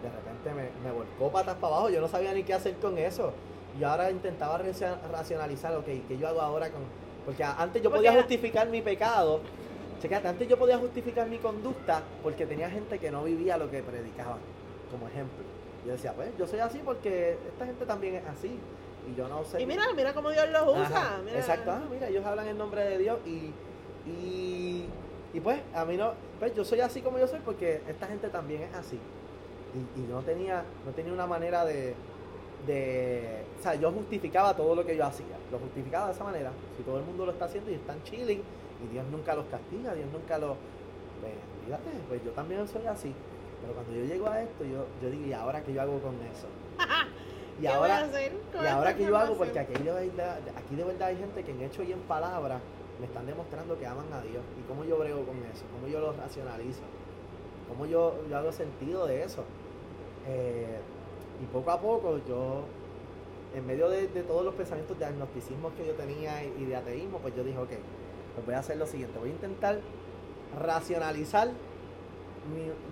de 0.03 0.11
repente 0.11 0.53
me, 0.55 0.89
me 0.89 0.95
volcó 0.95 1.31
patas 1.31 1.57
para 1.57 1.75
abajo, 1.75 1.91
yo 1.91 2.01
no 2.01 2.09
sabía 2.09 2.33
ni 2.33 2.43
qué 2.43 2.55
hacer 2.55 2.75
con 2.77 2.99
eso. 2.99 3.33
Y 3.79 3.85
ahora 3.85 4.11
intentaba 4.11 4.59
racionalizar, 5.13 5.75
ok, 5.77 5.87
¿qué 6.09 6.17
yo 6.19 6.29
hago 6.29 6.41
ahora 6.41 6.71
con...? 6.71 6.83
Porque 7.25 7.43
antes 7.43 7.83
yo 7.83 7.91
podía 7.91 8.13
justificar 8.15 8.69
mi 8.69 8.81
pecado, 8.83 9.41
checate, 10.01 10.29
antes 10.29 10.49
yo 10.49 10.57
podía 10.57 10.79
justificar 10.79 11.29
mi 11.29 11.39
conducta 11.39 12.03
porque 12.23 12.47
tenía 12.47 12.71
gente 12.71 12.99
que 12.99 13.11
no 13.11 13.25
vivía 13.25 13.59
lo 13.59 13.71
que 13.71 13.83
predicaban, 13.83 14.39
como 14.91 15.09
ejemplo. 15.09 15.45
Yo 15.85 15.93
decía, 15.93 16.13
pues 16.13 16.31
yo 16.39 16.47
soy 16.47 16.61
así 16.61 16.81
porque 16.85 17.37
esta 17.49 17.67
gente 17.67 17.85
también 17.85 18.15
es 18.15 18.27
así. 18.27 18.59
Y 19.11 19.15
yo 19.17 19.29
no 19.29 19.45
sé. 19.45 19.61
Y 19.61 19.67
mira, 19.67 19.85
mira 19.95 20.13
cómo 20.15 20.31
Dios 20.31 20.49
los 20.51 20.69
usa. 20.69 20.83
Ajá, 20.87 21.19
mira. 21.25 21.39
Exacto, 21.39 21.71
ah, 21.71 21.83
mira, 21.91 22.09
ellos 22.09 22.25
hablan 22.25 22.49
en 22.49 22.59
nombre 22.59 22.83
de 22.85 22.99
Dios 22.99 23.19
y, 23.27 23.53
y, 24.09 24.85
y 25.33 25.41
pues 25.41 25.61
a 25.75 25.85
mí 25.85 25.97
no, 25.97 26.13
pues 26.39 26.55
yo 26.55 26.65
soy 26.65 26.81
así 26.81 27.03
como 27.03 27.19
yo 27.19 27.27
soy 27.27 27.41
porque 27.41 27.83
esta 27.89 28.07
gente 28.07 28.29
también 28.29 28.63
es 28.63 28.75
así. 28.75 28.99
Y, 29.77 30.01
y 30.01 30.03
no 30.05 30.21
tenía, 30.23 30.65
no 30.85 30.93
tenía 30.93 31.13
una 31.13 31.27
manera 31.27 31.65
de, 31.65 31.95
de, 32.67 33.45
o 33.59 33.63
sea, 33.63 33.75
yo 33.75 33.93
justificaba 33.93 34.57
todo 34.57 34.75
lo 34.75 34.85
que 34.85 34.97
yo 34.97 35.05
hacía, 35.05 35.37
lo 35.53 35.59
justificaba 35.59 36.07
de 36.07 36.13
esa 36.13 36.25
manera. 36.25 36.51
Si 36.77 36.83
todo 36.83 36.99
el 36.99 37.05
mundo 37.05 37.27
lo 37.27 37.33
está 37.33 37.45
haciendo 37.45 37.71
y 37.71 37.75
están 37.75 38.03
chilling 38.05 38.41
y 38.85 38.93
Dios 38.93 39.05
nunca 39.11 39.35
los 39.35 39.47
castiga, 39.47 39.95
Dios 39.95 40.09
nunca 40.13 40.39
los, 40.39 40.57
pues 41.21 41.33
fíjate, 41.65 41.91
pues 42.09 42.25
yo 42.25 42.31
también 42.33 42.67
soy 42.67 42.87
así. 42.87 43.13
Pero 43.61 43.75
cuando 43.75 43.93
yo 43.95 44.05
llego 44.05 44.29
a 44.29 44.43
esto, 44.43 44.65
yo, 44.65 44.87
yo 45.03 45.11
digo, 45.11 45.27
¿y 45.27 45.33
ahora 45.33 45.63
qué 45.63 45.73
yo 45.73 45.83
hago 45.83 45.99
con 46.01 46.15
eso? 46.15 46.47
Y 47.59 47.63
¿Qué 47.63 47.69
voy 47.69 47.89
a 47.89 47.97
ahora, 47.97 47.99
hacer 48.05 48.33
con 48.53 48.63
y 48.63 48.69
ahora 48.69 48.95
que 48.95 49.03
yo 49.03 49.17
hago, 49.17 49.35
porque 49.35 49.59
aquí 49.59 49.83
de, 49.83 49.91
verdad, 49.91 50.41
aquí 50.59 50.75
de 50.77 50.85
verdad 50.85 51.09
hay 51.09 51.17
gente 51.17 51.43
que 51.43 51.53
en 51.53 51.63
hecho 51.63 51.83
y 51.83 51.91
en 51.91 52.01
palabra 52.01 52.61
me 53.01 53.07
están 53.07 53.25
demostrando 53.25 53.79
que 53.79 53.87
aman 53.87 54.13
a 54.13 54.21
Dios. 54.21 54.43
¿Y 54.61 54.69
cómo 54.69 54.85
yo 54.85 54.99
brego 54.99 55.25
con 55.25 55.39
eso? 55.39 55.65
¿Cómo 55.73 55.91
yo 55.91 56.01
lo 56.01 56.13
racionalizo? 56.13 56.83
¿Cómo 57.67 57.87
yo, 57.87 58.15
yo 58.29 58.37
hago 58.37 58.53
sentido 58.53 59.07
de 59.07 59.23
eso? 59.23 59.43
Eh, 60.29 60.79
Y 61.43 61.45
poco 61.53 61.71
a 61.71 61.79
poco 61.79 62.19
yo, 62.27 62.63
en 63.55 63.67
medio 63.67 63.91
de, 63.91 64.07
todos 64.23 64.43
los 64.43 64.55
pensamientos 64.55 64.99
de 64.99 65.05
agnosticismo 65.05 65.71
que 65.77 65.87
yo 65.87 65.93
tenía 65.93 66.43
y, 66.43 66.65
de 66.65 66.75
ateísmo, 66.75 67.19
pues 67.19 67.37
yo 67.37 67.45
dije, 67.45 67.59
ok, 67.59 67.69
pues 68.35 68.47
voy 68.47 68.55
a 68.55 68.61
hacer 68.61 68.79
lo 68.79 68.87
siguiente, 68.87 69.19
voy 69.19 69.29
a 69.29 69.33
intentar 69.33 69.79
racionalizar, 70.59 71.51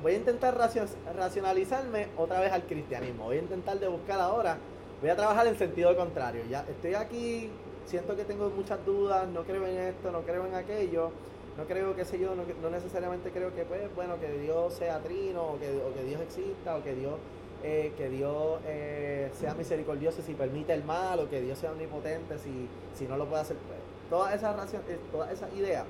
voy 0.03 0.13
a 0.13 0.17
intentar 0.17 0.59
racio- 0.59 0.85
racionalizarme 1.17 2.09
otra 2.19 2.41
vez 2.41 2.53
al 2.53 2.65
cristianismo, 2.65 3.25
voy 3.25 3.39
a 3.39 3.41
intentar 3.41 3.79
de 3.81 3.89
buscar 3.89 4.21
ahora, 4.21 4.59
voy 5.01 5.09
a 5.09 5.17
trabajar 5.17 5.47
en 5.47 5.57
sentido 5.57 5.97
contrario, 5.97 6.43
ya 6.51 6.67
estoy 6.69 6.95
aquí, 6.95 7.49
siento 7.87 8.15
que 8.15 8.25
tengo 8.25 8.51
muchas 8.51 8.85
dudas, 8.85 9.27
no 9.29 9.43
creo 9.45 9.67
en 9.67 9.79
esto, 9.79 10.13
no 10.13 10.21
creo 10.21 10.45
en 10.47 10.55
aquello, 10.55 11.13
no 11.57 11.65
creo, 11.65 11.95
qué 11.95 12.05
sé 12.05 12.19
yo, 12.19 12.35
no, 12.35 12.43
no 12.63 12.71
necesariamente 12.71 13.31
creo 13.31 13.55
que, 13.55 13.65
pues, 13.65 13.83
bueno, 13.95 14.19
que 14.21 14.29
Dios 14.39 14.75
sea 14.75 14.99
trino, 15.01 15.53
o 15.53 15.59
que, 15.59 15.69
o 15.71 15.95
que 15.95 16.03
Dios 16.05 16.21
exista, 16.21 16.77
o 16.77 16.83
que 16.83 16.95
Dios, 16.95 17.15
eh, 17.63 17.93
que 17.97 18.09
Dios 18.09 18.59
eh, 18.67 19.31
sea 19.39 19.55
misericordioso 19.55 20.21
si 20.23 20.35
permite 20.35 20.73
el 20.75 20.85
mal, 20.85 21.21
o 21.21 21.29
que 21.31 21.41
Dios 21.41 21.59
sea 21.59 21.73
omnipotente 21.73 22.39
si, 22.39 22.69
si 22.99 23.07
no 23.07 23.17
lo 23.17 23.27
puede 23.27 23.43
hacer. 23.43 23.57
Pues, 23.57 23.79
todas 24.11 24.35
esas 24.35 24.75
eh, 24.75 24.99
todas 25.13 25.31
esas 25.33 25.53
ideas, 25.55 25.85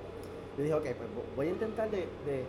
yo 0.57 0.63
dije, 0.63 0.75
ok, 0.75 0.83
pues 0.85 0.97
vo- 1.11 1.37
voy 1.37 1.47
a 1.49 1.51
intentar 1.51 1.91
de, 1.91 1.99
de, 2.27 2.45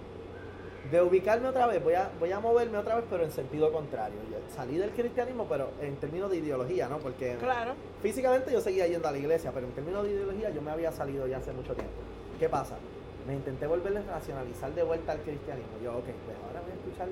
de 0.92 1.02
ubicarme 1.02 1.48
otra 1.48 1.66
vez, 1.68 1.84
voy 1.84 1.94
a, 1.96 2.12
voy 2.20 2.32
a 2.32 2.40
moverme 2.40 2.78
otra 2.78 2.96
vez, 2.98 3.06
pero 3.10 3.24
en 3.24 3.32
sentido 3.32 3.72
contrario. 3.72 4.18
Yo 4.30 4.38
salí 4.54 4.78
del 4.78 4.92
cristianismo, 4.92 5.48
pero 5.50 5.70
en 5.82 5.96
términos 5.96 6.30
de 6.30 6.38
ideología, 6.38 6.88
¿no? 6.88 7.00
Porque 7.00 7.36
Claro. 7.40 7.74
físicamente 8.04 8.52
yo 8.52 8.62
seguía 8.62 8.86
yendo 8.88 9.08
a 9.08 9.12
la 9.12 9.18
iglesia, 9.18 9.52
pero 9.54 9.66
en 9.66 9.74
términos 9.74 10.04
de 10.04 10.12
ideología 10.12 10.50
yo 10.52 10.62
me 10.62 10.70
había 10.70 10.92
salido 10.92 11.26
ya 11.28 11.38
hace 11.38 11.52
mucho 11.54 11.74
tiempo. 11.74 11.94
¿Qué 12.40 12.48
pasa? 12.50 12.76
Me 13.28 13.34
intenté 13.34 13.66
volver 13.68 13.98
a 13.98 14.02
racionalizar 14.02 14.74
de 14.74 14.84
vuelta 14.84 15.14
al 15.14 15.20
cristianismo. 15.20 15.74
Yo, 15.84 15.94
ok, 15.98 16.04
pues 16.04 16.38
ahora 16.46 16.62
voy 16.62 16.72
a 16.72 16.76
escuchar 16.76 17.08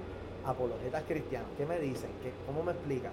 apologetas 0.45 1.03
cristianos. 1.07 1.49
¿Qué 1.57 1.65
me 1.65 1.79
dicen? 1.79 2.11
¿Qué, 2.21 2.31
¿Cómo 2.45 2.63
me 2.63 2.71
explican? 2.73 3.11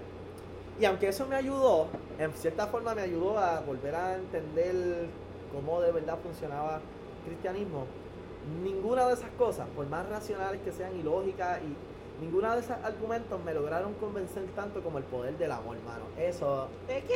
Y 0.79 0.85
aunque 0.85 1.07
eso 1.07 1.25
me 1.27 1.35
ayudó, 1.35 1.87
en 2.17 2.31
cierta 2.33 2.67
forma 2.67 2.95
me 2.95 3.01
ayudó 3.01 3.37
a 3.37 3.59
volver 3.61 3.95
a 3.95 4.15
entender 4.15 5.07
cómo 5.53 5.81
de 5.81 5.91
verdad 5.91 6.17
funcionaba 6.23 6.75
el 6.75 7.29
cristianismo, 7.29 7.85
ninguna 8.63 9.07
de 9.07 9.13
esas 9.13 9.29
cosas, 9.31 9.67
por 9.75 9.85
más 9.87 10.07
racionales 10.09 10.61
que 10.61 10.71
sean 10.71 10.97
y 10.97 11.03
lógicas, 11.03 11.59
y 11.61 12.23
ninguna 12.23 12.55
de 12.55 12.61
esos 12.61 12.77
argumentos 12.83 13.43
me 13.43 13.53
lograron 13.53 13.93
convencer 13.95 14.43
tanto 14.55 14.81
como 14.81 14.97
el 14.97 15.03
poder 15.03 15.37
del 15.37 15.51
amor, 15.51 15.77
hermano. 15.77 16.05
Eso 16.17 16.69
Es 16.87 17.03
que 17.03 17.13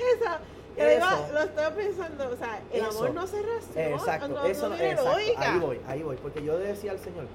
yo 0.77 0.89
digo, 0.89 1.05
lo 1.33 1.39
estoy 1.39 1.65
pensando, 1.75 2.29
o 2.29 2.35
sea, 2.35 2.61
el 2.71 2.79
Eso. 2.81 2.89
amor 2.89 3.13
no 3.13 3.27
se 3.27 3.41
raciona, 3.41 3.89
Exacto, 3.95 4.27
no, 4.27 4.45
eso 4.45 4.69
no 4.69 4.75
exacto, 4.75 5.09
ahí 5.37 5.59
voy, 5.59 5.79
ahí 5.87 6.03
voy, 6.03 6.17
porque 6.17 6.43
yo 6.43 6.57
decía 6.57 6.91
al 6.91 6.99
Señor, 6.99 7.25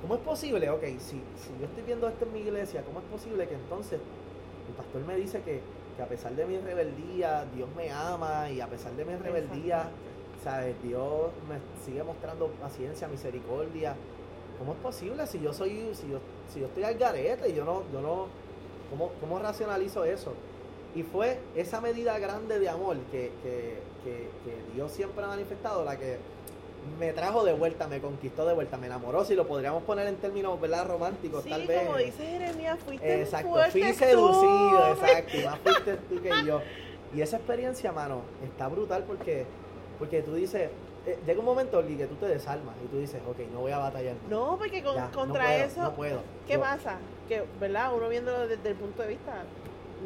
¿cómo 0.00 0.14
es 0.14 0.20
posible? 0.20 0.70
Ok, 0.70 0.82
si, 0.98 1.22
si 1.36 1.50
yo 1.60 1.66
estoy 1.66 1.82
viendo 1.84 2.08
esto 2.08 2.24
en 2.24 2.32
mi 2.32 2.40
iglesia, 2.40 2.82
¿cómo 2.82 3.00
es 3.00 3.04
posible 3.06 3.46
que 3.46 3.54
entonces 3.54 4.00
el 4.68 4.74
pastor 4.74 5.02
me 5.02 5.16
dice 5.16 5.42
que, 5.42 5.60
que 5.96 6.02
a 6.02 6.06
pesar 6.06 6.32
de 6.32 6.46
mi 6.46 6.58
rebeldía, 6.58 7.44
Dios 7.54 7.68
me 7.76 7.90
ama 7.90 8.50
y 8.50 8.60
a 8.60 8.66
pesar 8.66 8.92
de 8.92 9.04
mi 9.04 9.14
rebeldía, 9.16 9.90
¿sabes? 10.42 10.74
Dios 10.82 11.30
me 11.48 11.58
sigue 11.84 12.02
mostrando 12.02 12.48
paciencia, 12.60 13.08
misericordia. 13.08 13.94
¿Cómo 14.58 14.72
es 14.72 14.78
posible 14.78 15.26
si 15.26 15.40
yo 15.40 15.52
soy, 15.52 15.90
si 15.94 16.08
yo, 16.08 16.18
si 16.52 16.60
yo 16.60 16.66
estoy 16.66 16.84
al 16.84 16.94
garete 16.96 17.48
y 17.48 17.54
yo 17.54 17.64
no, 17.64 17.82
yo 17.92 18.00
no, 18.00 18.26
¿cómo, 18.90 19.10
cómo 19.20 19.38
racionalizo 19.38 20.04
eso? 20.04 20.32
Y 20.94 21.02
fue 21.02 21.38
esa 21.56 21.80
medida 21.80 22.18
grande 22.18 22.58
de 22.58 22.68
amor 22.68 22.96
que, 23.10 23.32
que, 23.42 23.78
que, 24.04 24.28
que 24.44 24.74
Dios 24.74 24.92
siempre 24.92 25.24
ha 25.24 25.28
manifestado 25.28 25.84
la 25.84 25.96
que 25.98 26.18
me 27.00 27.12
trajo 27.12 27.42
de 27.44 27.52
vuelta, 27.54 27.88
me 27.88 28.00
conquistó 28.00 28.46
de 28.46 28.54
vuelta, 28.54 28.76
me 28.76 28.86
enamoró, 28.86 29.24
si 29.24 29.34
lo 29.34 29.46
podríamos 29.48 29.82
poner 29.84 30.06
en 30.06 30.16
términos 30.16 30.60
¿verdad? 30.60 30.86
románticos, 30.86 31.42
Sí, 31.42 31.50
tal 31.50 31.66
vez. 31.66 31.82
como 31.82 31.96
dice 31.98 32.24
Jeremías, 32.26 32.78
fuiste 32.84 33.22
Exacto, 33.22 33.48
fuerte 33.50 33.70
fui 33.72 33.82
tú. 33.92 33.98
seducido, 33.98 34.86
exacto, 34.92 35.36
y 35.38 35.44
más 35.44 35.58
fuiste 35.60 35.96
tú 36.08 36.22
que 36.22 36.30
yo. 36.46 36.60
Y 37.14 37.22
esa 37.22 37.36
experiencia, 37.38 37.90
mano, 37.90 38.20
está 38.44 38.68
brutal 38.68 39.04
porque, 39.04 39.46
porque 39.98 40.20
tú 40.22 40.34
dices, 40.34 40.68
eh, 41.06 41.18
llega 41.26 41.38
un 41.40 41.46
momento 41.46 41.78
Oli, 41.78 41.96
que 41.96 42.06
tú 42.06 42.16
te 42.16 42.26
desarmas 42.26 42.74
y 42.84 42.88
tú 42.88 42.98
dices, 42.98 43.20
ok, 43.28 43.38
no 43.52 43.60
voy 43.60 43.72
a 43.72 43.78
batallar. 43.78 44.14
más. 44.16 44.30
No, 44.30 44.56
porque 44.58 44.82
con- 44.82 44.94
Ya, 44.96 45.06
no 45.06 45.12
contra 45.12 45.44
puedo, 45.46 45.64
eso, 45.64 45.82
no 45.82 45.94
puedo. 45.94 46.20
¿qué 46.46 46.54
Yo- 46.54 46.60
pasa? 46.60 46.98
Que, 47.28 47.44
¿verdad? 47.58 47.92
Uno 47.96 48.08
viéndolo 48.10 48.46
desde 48.46 48.68
el 48.68 48.74
punto 48.76 49.00
de 49.02 49.08
vista, 49.08 49.32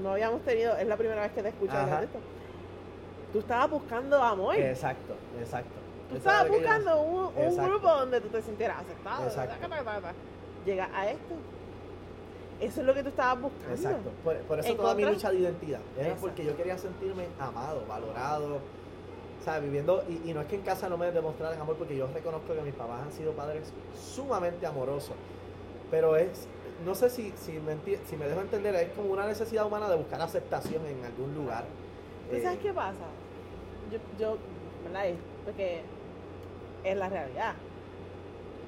no 0.02 0.12
habíamos 0.12 0.42
tenido, 0.42 0.76
es 0.76 0.86
la 0.86 0.96
primera 0.96 1.22
vez 1.22 1.32
que 1.32 1.42
te 1.42 1.48
escucho 1.48 1.72
hablar 1.72 2.00
de 2.00 2.06
esto. 2.06 2.18
Tú 3.32 3.40
estabas 3.40 3.70
buscando 3.70 4.22
amor. 4.22 4.54
Exacto, 4.56 5.14
exacto. 5.38 5.70
Tú 6.08 6.16
estabas 6.16 6.48
buscando 6.48 7.00
un, 7.02 7.32
un 7.36 7.56
grupo 7.56 7.88
donde 7.88 8.20
tú 8.20 8.28
te 8.28 8.42
sintieras 8.42 8.78
aceptado. 8.80 9.24
Exacto. 9.24 9.68
Llega 10.64 10.88
a 10.94 11.10
esto. 11.10 11.34
Eso 12.60 12.80
es 12.80 12.86
lo 12.86 12.94
que 12.94 13.02
tú 13.02 13.10
estabas 13.10 13.42
buscando. 13.42 13.74
Exacto. 13.74 14.10
Por, 14.24 14.36
por 14.38 14.58
eso 14.58 14.74
toda 14.74 14.94
mi 14.94 15.04
lucha 15.04 15.30
de 15.30 15.38
identidad. 15.38 15.80
Era 15.96 16.08
Exacto. 16.08 16.26
porque 16.26 16.44
yo 16.44 16.56
quería 16.56 16.78
sentirme 16.78 17.26
amado, 17.38 17.84
valorado. 17.86 18.58
¿Sabes? 19.44 19.62
Viviendo. 19.62 20.02
Y, 20.08 20.30
y 20.30 20.34
no 20.34 20.40
es 20.40 20.46
que 20.46 20.56
en 20.56 20.62
casa 20.62 20.88
no 20.88 20.96
me 20.96 21.12
demostraran 21.12 21.60
amor, 21.60 21.76
porque 21.76 21.96
yo 21.96 22.08
reconozco 22.12 22.54
que 22.54 22.62
mis 22.62 22.74
papás 22.74 23.02
han 23.02 23.12
sido 23.12 23.32
padres 23.32 23.72
sumamente 23.94 24.66
amorosos. 24.66 25.14
Pero 25.90 26.16
es. 26.16 26.48
No 26.84 26.94
sé 26.94 27.10
si, 27.10 27.32
si, 27.36 27.52
me, 27.52 27.76
si 28.06 28.16
me 28.16 28.26
dejo 28.28 28.40
entender, 28.40 28.74
es 28.76 28.90
como 28.92 29.10
una 29.12 29.26
necesidad 29.26 29.66
humana 29.66 29.88
de 29.88 29.96
buscar 29.96 30.20
aceptación 30.22 30.84
en 30.86 31.04
algún 31.04 31.34
lugar. 31.34 31.64
¿Tú 32.30 32.36
Eh, 32.36 32.42
sabes 32.42 32.58
qué 32.60 32.72
pasa? 32.72 33.04
Yo, 33.90 33.98
yo, 34.18 34.36
¿verdad? 34.84 35.06
Porque 35.44 35.82
es 36.84 36.96
la 36.96 37.08
realidad. 37.08 37.54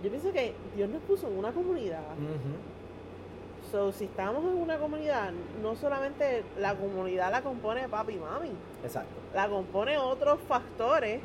Yo 0.02 0.10
pienso 0.10 0.32
que 0.32 0.54
Dios 0.74 0.88
nos 0.88 1.02
puso 1.02 1.28
en 1.28 1.38
una 1.38 1.52
comunidad. 1.52 2.00
ujú, 2.14 2.56
So, 3.70 3.92
si 3.92 4.06
estamos 4.06 4.42
en 4.42 4.60
una 4.60 4.78
comunidad, 4.78 5.30
no 5.62 5.76
solamente 5.76 6.42
la 6.58 6.74
comunidad 6.74 7.30
la 7.30 7.42
compone 7.42 7.88
papi 7.88 8.14
y 8.14 8.18
mami, 8.18 8.50
Exacto. 8.82 9.10
la 9.32 9.48
compone 9.48 9.96
otros 9.98 10.40
factores 10.48 11.20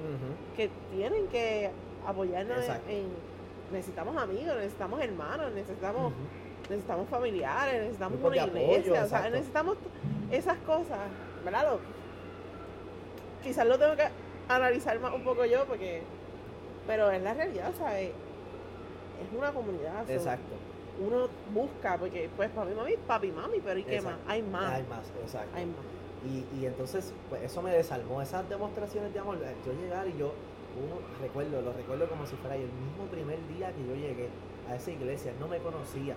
que 0.55 0.69
tienen 0.93 1.25
que 1.29 1.71
apoyarnos 2.05 2.59
en, 2.87 2.95
en- 2.95 3.07
necesitamos 3.71 4.15
amigos, 4.15 4.53
necesitamos 4.57 5.01
hermanos, 5.01 5.51
necesitamos. 5.53 6.13
Necesitamos 6.69 7.07
familiares, 7.09 7.81
necesitamos 7.81 8.19
Grupos 8.19 8.33
una 8.37 8.43
apoyo, 8.43 8.65
iglesia, 8.67 9.03
o 9.03 9.07
sea, 9.07 9.29
necesitamos 9.29 9.77
esas 10.31 10.57
cosas, 10.59 10.99
¿verdad? 11.43 11.63
Lo- 11.71 11.79
quizás 13.43 13.65
lo 13.67 13.77
tengo 13.77 13.95
que 13.95 14.07
analizar 14.47 14.99
más 14.99 15.13
un 15.13 15.23
poco 15.23 15.45
yo 15.45 15.65
porque 15.65 16.01
pero 16.87 17.09
es 17.11 17.21
la 17.23 17.33
realidad, 17.33 17.71
¿sabes? 17.77 18.09
Es 18.09 19.37
una 19.37 19.51
comunidad. 19.51 20.09
Exacto. 20.09 20.53
Uno 20.99 21.27
busca, 21.53 21.97
porque 21.97 22.29
pues 22.37 22.49
papi 22.51 22.73
mami, 22.73 22.93
papi 23.07 23.31
mami, 23.31 23.59
pero 23.59 23.79
¿y 23.79 23.83
qué 23.83 23.95
Exacto. 23.97 24.19
más? 24.25 24.29
Hay 24.33 24.41
más. 24.43 24.73
Hay 24.73 24.83
más, 24.83 25.11
exacto. 25.21 25.49
Hay 25.55 25.65
más. 25.65 25.75
Y, 26.25 26.59
y 26.59 26.65
entonces, 26.65 27.11
pues 27.29 27.41
eso 27.43 27.61
me 27.61 27.71
desarmó. 27.71 28.21
Esas 28.21 28.47
demostraciones 28.49 29.13
de 29.13 29.19
amor, 29.19 29.37
yo 29.65 29.73
llegar 29.73 30.07
y 30.07 30.17
yo, 30.17 30.33
uno, 30.77 30.99
recuerdo, 31.21 31.61
lo 31.61 31.73
recuerdo 31.73 32.07
como 32.07 32.25
si 32.27 32.35
fuera 32.37 32.55
el 32.55 32.61
mismo 32.63 33.05
primer 33.11 33.37
día 33.47 33.71
que 33.71 33.85
yo 33.87 33.95
llegué 33.95 34.29
a 34.69 34.75
esa 34.75 34.91
iglesia, 34.91 35.33
no 35.39 35.47
me 35.47 35.57
conocía. 35.59 36.15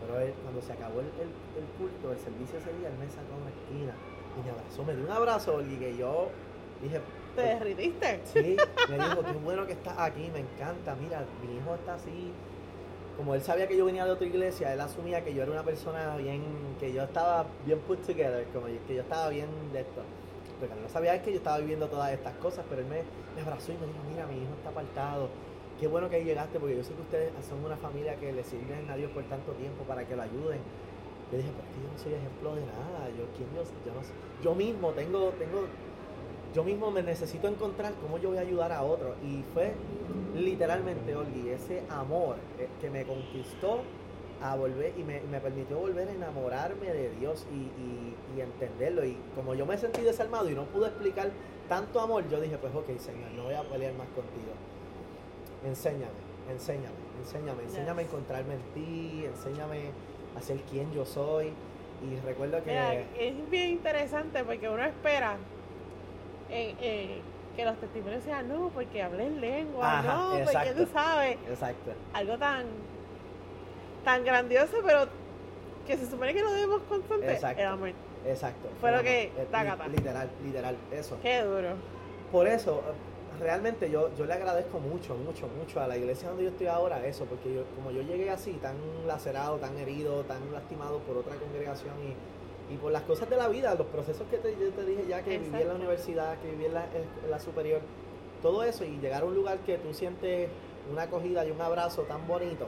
Pero 0.00 0.20
él, 0.20 0.34
cuando 0.42 0.60
se 0.62 0.72
acabó 0.72 1.00
el, 1.00 1.06
el, 1.06 1.30
el 1.56 1.66
culto, 1.78 2.12
el 2.12 2.18
servicio 2.18 2.58
ese 2.58 2.72
día, 2.78 2.88
él 2.88 2.98
me 2.98 3.08
sacó 3.08 3.34
a 3.34 3.42
una 3.42 3.50
esquina 3.50 3.94
y 4.36 4.44
me 4.44 4.50
abrazó, 4.50 4.84
me 4.84 4.94
dio 4.94 5.04
un 5.04 5.10
abrazo 5.10 5.62
y 5.62 5.76
que 5.76 5.96
yo 5.96 6.28
dije, 6.82 7.00
¿Te 7.36 7.42
derritiste? 7.42 8.20
Sí, 8.24 8.56
me 8.88 8.98
dijo, 9.04 9.22
qué 9.22 9.32
bueno 9.32 9.66
que 9.66 9.74
estás 9.74 9.94
aquí, 9.98 10.30
me 10.32 10.40
encanta, 10.40 10.94
mira, 10.94 11.22
mi 11.46 11.54
hijo 11.54 11.74
está 11.74 11.94
así. 11.94 12.32
Como 13.18 13.34
él 13.34 13.42
sabía 13.42 13.68
que 13.68 13.76
yo 13.76 13.84
venía 13.84 14.06
de 14.06 14.10
otra 14.10 14.26
iglesia, 14.26 14.72
él 14.72 14.80
asumía 14.80 15.22
que 15.22 15.34
yo 15.34 15.42
era 15.42 15.52
una 15.52 15.62
persona 15.62 16.16
bien, 16.16 16.42
que 16.80 16.92
yo 16.92 17.02
estaba 17.02 17.46
bien 17.66 17.78
put 17.80 18.00
together, 18.06 18.46
como 18.54 18.66
que 18.66 18.94
yo 18.94 19.02
estaba 19.02 19.28
bien 19.28 19.48
de 19.72 19.80
esto. 19.80 20.00
Él 20.62 20.70
no 20.82 20.88
sabía 20.88 21.14
es 21.14 21.22
que 21.22 21.30
yo 21.32 21.36
estaba 21.36 21.58
viviendo 21.58 21.88
todas 21.88 22.10
estas 22.12 22.34
cosas, 22.36 22.64
pero 22.70 22.80
él 22.80 22.88
me, 22.88 23.02
me 23.34 23.42
abrazó 23.42 23.72
y 23.72 23.76
me 23.76 23.86
dijo, 23.86 23.98
mira, 24.10 24.26
mi 24.26 24.36
hijo 24.36 24.54
está 24.56 24.70
apartado. 24.70 25.28
Qué 25.80 25.86
bueno 25.86 26.08
que 26.08 26.24
llegaste, 26.24 26.58
porque 26.58 26.76
yo 26.76 26.82
sé 26.84 26.94
que 26.94 27.02
ustedes 27.02 27.32
son 27.46 27.62
una 27.64 27.76
familia 27.76 28.16
que 28.16 28.32
le 28.32 28.42
sirven 28.44 28.88
a 28.90 28.96
Dios 28.96 29.10
por 29.10 29.24
tanto 29.24 29.52
tiempo 29.52 29.84
para 29.84 30.06
que 30.06 30.16
lo 30.16 30.22
ayuden. 30.22 30.60
Yo 31.30 31.38
dije, 31.38 31.50
pero 31.54 31.68
es 31.68 31.74
que 31.74 31.82
yo 31.82 31.92
no 31.92 31.98
soy 31.98 32.14
ejemplo 32.14 32.54
de 32.54 32.60
nada. 32.62 33.08
Yo, 33.10 33.24
¿quién 33.36 33.48
yo, 33.54 33.62
yo, 33.84 33.94
no 33.94 34.02
sé. 34.02 34.12
yo 34.42 34.54
mismo 34.54 34.92
tengo, 34.92 35.30
tengo 35.38 35.64
yo 36.54 36.64
mismo 36.64 36.90
me 36.90 37.02
necesito 37.02 37.48
encontrar 37.48 37.92
cómo 38.00 38.16
yo 38.16 38.30
voy 38.30 38.38
a 38.38 38.42
ayudar 38.42 38.72
a 38.72 38.82
otros. 38.82 39.16
Y 39.22 39.42
fue 39.52 39.72
literalmente, 40.34 41.14
Olgi, 41.14 41.50
ese 41.50 41.82
amor 41.90 42.36
eh, 42.58 42.68
que 42.80 42.88
me 42.88 43.04
conquistó 43.04 43.80
a 44.42 44.54
volver 44.56 44.92
y 44.96 45.02
me, 45.02 45.20
permitió 45.40 45.78
volver 45.78 46.08
a 46.08 46.12
enamorarme 46.12 46.86
de 46.92 47.10
Dios 47.18 47.46
y, 47.52 47.56
y- 47.56 48.14
y 48.36 48.40
entenderlo. 48.40 49.04
Y 49.04 49.18
como 49.34 49.54
yo 49.54 49.66
me 49.66 49.76
sentí 49.76 50.00
desarmado 50.00 50.48
y 50.48 50.54
no 50.54 50.64
pude 50.64 50.86
explicar 50.86 51.30
tanto 51.68 52.00
amor, 52.00 52.26
yo 52.30 52.40
dije, 52.40 52.56
pues 52.56 52.74
ok, 52.74 52.86
Señor, 52.98 53.30
no 53.36 53.44
voy 53.44 53.54
a 53.54 53.62
pelear 53.62 53.92
más 53.94 54.08
contigo. 54.08 54.52
Enséñame, 55.66 56.12
enséñame, 56.50 56.94
enséñame, 57.20 57.62
enséñame 57.64 58.02
a 58.02 58.04
encontrarme 58.04 58.54
en 58.54 58.60
ti, 58.74 59.24
enséñame 59.26 59.90
a 60.36 60.40
ser 60.40 60.58
quien 60.70 60.92
yo 60.92 61.04
soy. 61.04 61.52
Y 62.02 62.16
recuerdo 62.24 62.62
que... 62.62 62.70
Mira, 62.70 62.94
es 63.18 63.50
bien 63.50 63.70
interesante 63.70 64.44
porque 64.44 64.68
uno 64.68 64.84
espera 64.84 65.36
en- 66.50 66.76
en 66.78 67.36
que 67.56 67.64
los 67.64 67.76
testimonios 67.80 68.22
sean, 68.22 68.48
no, 68.48 68.68
porque 68.68 69.02
hablé 69.02 69.24
en 69.26 69.40
lengua, 69.40 69.98
Ajá, 70.00 70.14
no, 70.38 70.44
porque 70.44 70.72
tú 70.76 70.86
sabes, 70.92 71.38
Exacto. 71.48 71.92
algo 72.12 72.38
tan, 72.38 72.66
tan 74.04 74.24
grandioso, 74.24 74.76
pero 74.84 75.06
que 75.86 75.96
se 75.96 76.06
supone 76.08 76.34
que 76.34 76.42
lo 76.42 76.52
debemos 76.52 76.82
constante, 76.82 77.32
Exacto. 77.32 77.60
el 77.62 77.66
amor. 77.66 77.90
Exacto. 78.26 78.68
Fue 78.80 78.92
lo 78.92 79.02
que- 79.02 79.24
eh, 79.36 79.48
tácata. 79.50 79.88
li- 79.88 79.96
Literal, 79.96 80.30
literal, 80.44 80.76
eso. 80.92 81.18
Qué 81.22 81.42
duro. 81.42 81.70
Por 82.30 82.46
eso, 82.46 82.82
eh, 82.86 82.92
realmente 83.38 83.90
yo, 83.90 84.14
yo 84.16 84.24
le 84.26 84.32
agradezco 84.34 84.78
mucho, 84.78 85.14
mucho, 85.14 85.48
mucho 85.48 85.80
a 85.80 85.86
la 85.86 85.96
iglesia 85.96 86.28
donde 86.28 86.44
yo 86.44 86.50
estoy 86.50 86.66
ahora 86.66 87.04
eso, 87.06 87.24
porque 87.24 87.54
yo, 87.54 87.62
como 87.74 87.90
yo 87.90 88.02
llegué 88.02 88.30
así, 88.30 88.52
tan 88.54 88.76
lacerado, 89.06 89.56
tan 89.58 89.76
herido, 89.78 90.24
tan 90.24 90.52
lastimado 90.52 90.98
por 91.00 91.16
otra 91.16 91.36
congregación 91.36 91.94
y, 92.02 92.74
y 92.74 92.76
por 92.76 92.92
las 92.92 93.02
cosas 93.02 93.30
de 93.30 93.36
la 93.36 93.48
vida, 93.48 93.74
los 93.74 93.86
procesos 93.86 94.26
que 94.30 94.38
te, 94.38 94.52
yo 94.52 94.70
te 94.70 94.84
dije 94.84 95.04
ya, 95.08 95.22
que 95.22 95.38
viví 95.38 95.60
en 95.60 95.68
la 95.68 95.74
universidad, 95.74 96.38
que 96.40 96.50
viví 96.50 96.66
en 96.66 96.74
la, 96.74 96.84
en 96.84 97.30
la 97.30 97.38
superior, 97.38 97.80
todo 98.42 98.64
eso, 98.64 98.84
y 98.84 98.98
llegar 98.98 99.22
a 99.22 99.26
un 99.26 99.34
lugar 99.34 99.58
que 99.60 99.78
tú 99.78 99.94
sientes 99.94 100.48
una 100.90 101.02
acogida 101.02 101.44
y 101.46 101.50
un 101.50 101.60
abrazo 101.60 102.02
tan 102.02 102.26
bonito. 102.26 102.66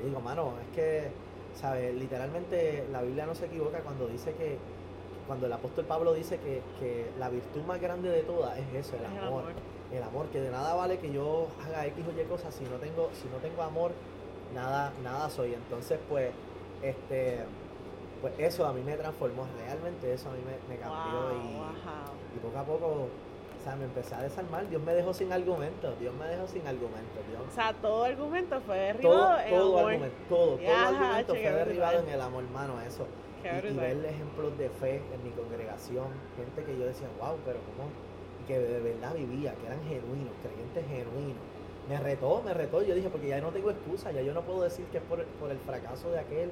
Y 0.00 0.06
digo, 0.06 0.20
mano, 0.20 0.54
es 0.62 0.76
que, 0.76 1.08
¿sabes? 1.54 1.94
Literalmente 1.94 2.84
la 2.92 3.02
Biblia 3.02 3.26
no 3.26 3.34
se 3.34 3.46
equivoca 3.46 3.80
cuando 3.80 4.06
dice 4.06 4.32
que, 4.32 4.58
cuando 5.28 5.46
el 5.46 5.52
apóstol 5.52 5.84
Pablo 5.84 6.14
dice 6.14 6.38
que, 6.38 6.62
que 6.80 7.10
la 7.18 7.28
virtud 7.28 7.62
más 7.62 7.80
grande 7.80 8.08
de 8.08 8.22
todas 8.22 8.58
es 8.58 8.86
eso, 8.86 8.96
el 8.96 9.04
Es 9.04 9.12
el 9.12 9.28
amor. 9.28 9.44
El 9.92 10.02
amor, 10.02 10.26
que 10.26 10.40
de 10.40 10.50
nada 10.50 10.74
vale 10.74 10.98
que 10.98 11.12
yo 11.12 11.46
haga 11.64 11.86
X 11.86 12.04
o 12.06 12.20
Y 12.20 12.24
cosas 12.24 12.52
si 12.54 12.64
no 12.64 12.76
tengo, 12.76 13.10
si 13.14 13.28
no 13.28 13.36
tengo 13.36 13.62
amor, 13.62 13.92
nada, 14.54 14.92
nada 15.04 15.30
soy. 15.30 15.54
Entonces, 15.54 15.98
pues, 16.08 16.30
este, 16.82 17.38
pues 18.20 18.34
eso 18.38 18.66
a 18.66 18.72
mí 18.72 18.82
me 18.82 18.96
transformó, 18.96 19.46
realmente 19.64 20.12
eso 20.12 20.28
a 20.28 20.32
mí 20.32 20.40
me, 20.44 20.74
me 20.74 20.80
cambió 20.80 21.20
Wow, 21.20 21.30
y, 21.30 21.54
wow. 21.54 21.64
y 22.34 22.38
poco 22.40 22.58
a 22.58 22.64
poco, 22.64 22.86
o 22.86 23.64
sea, 23.64 23.76
me 23.76 23.84
empecé 23.84 24.14
a 24.14 24.22
desarmar. 24.22 24.68
Dios 24.68 24.82
me 24.82 24.92
dejó 24.94 25.12
sin 25.14 25.32
argumentos, 25.32 25.98
Dios 26.00 26.14
me 26.14 26.26
dejó 26.26 26.46
sin 26.48 26.66
argumentos. 26.66 27.26
Dios, 27.28 27.42
O 27.46 27.54
sea, 27.54 27.72
todo 27.74 28.04
argumento 28.04 28.60
fue 28.62 28.94
todo, 29.00 29.36
derribado 29.36 29.40
en 29.40 29.50
todo 29.50 29.78
amor. 29.78 29.92
argumento, 29.92 30.16
todo, 30.28 30.56
todo 30.56 30.76
argumento 30.76 31.34
fue 31.34 31.52
derribado 31.52 31.98
en 32.00 32.08
el 32.08 32.20
amor, 32.20 32.44
hermano, 32.44 32.80
eso. 32.80 33.06
Y, 33.48 33.66
y 33.68 33.72
ver 33.76 34.04
ejemplos 34.04 34.58
de 34.58 34.68
fe 34.70 34.96
en 35.14 35.22
mi 35.24 35.30
congregación, 35.30 36.06
gente 36.36 36.64
que 36.64 36.78
yo 36.78 36.86
decía, 36.86 37.08
wow, 37.20 37.36
pero 37.44 37.58
cómo, 37.64 37.88
y 38.42 38.46
que 38.46 38.58
de 38.58 38.80
verdad 38.80 39.14
vivía, 39.14 39.54
que 39.54 39.66
eran 39.66 39.82
genuinos, 39.84 40.34
creyentes 40.42 40.84
genuinos. 40.86 41.42
Me 41.88 41.98
retó, 41.98 42.42
me 42.42 42.52
retó, 42.52 42.82
yo 42.82 42.94
dije, 42.94 43.08
porque 43.08 43.28
ya 43.28 43.40
no 43.40 43.50
tengo 43.50 43.70
excusa, 43.70 44.12
ya 44.12 44.20
yo 44.20 44.34
no 44.34 44.42
puedo 44.42 44.62
decir 44.62 44.84
que 44.86 44.98
es 44.98 45.04
por, 45.04 45.24
por 45.24 45.50
el 45.50 45.58
fracaso 45.58 46.10
de 46.10 46.18
aquel, 46.18 46.50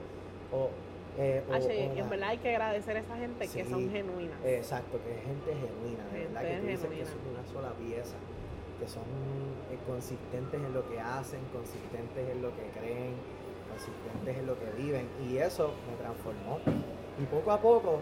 o... 0.52 0.70
eh, 1.18 1.42
o- 1.48 1.52
H, 1.54 1.66
o 1.66 1.72
y 1.72 1.78
en 1.78 1.96
la- 1.98 2.08
verdad 2.08 2.28
hay 2.30 2.38
que 2.38 2.48
agradecer 2.50 2.96
a 2.96 3.00
esa 3.00 3.16
gente 3.16 3.40
que 3.48 3.64
Sí. 3.64 3.70
son 3.70 3.90
genuinas. 3.90 4.38
Exacto, 4.44 4.98
que 5.04 5.12
es 5.14 5.22
gente 5.24 5.52
genuina, 5.52 6.04
de 6.12 6.18
verdad 6.20 6.40
que 6.40 6.46
Gente 6.48 6.62
tú 6.62 6.88
dices 6.88 6.88
que 6.90 7.04
son 7.04 7.34
una 7.34 7.44
sola 7.52 7.72
pieza, 7.76 8.16
que 8.80 8.88
son 8.88 9.02
eh, 9.72 9.78
consistentes 9.86 10.60
en 10.60 10.72
lo 10.72 10.88
que 10.88 11.00
hacen, 11.00 11.40
consistentes 11.52 12.28
en 12.30 12.40
lo 12.42 12.48
que 12.56 12.64
creen, 12.78 13.12
consistentes 13.68 14.36
en 14.38 14.46
lo 14.46 14.58
que 14.58 14.70
viven, 14.76 15.08
y 15.28 15.38
eso 15.38 15.72
me 15.90 15.96
transformó. 15.96 16.58
Y 17.18 17.24
poco 17.24 17.50
a 17.52 17.60
poco, 17.60 18.00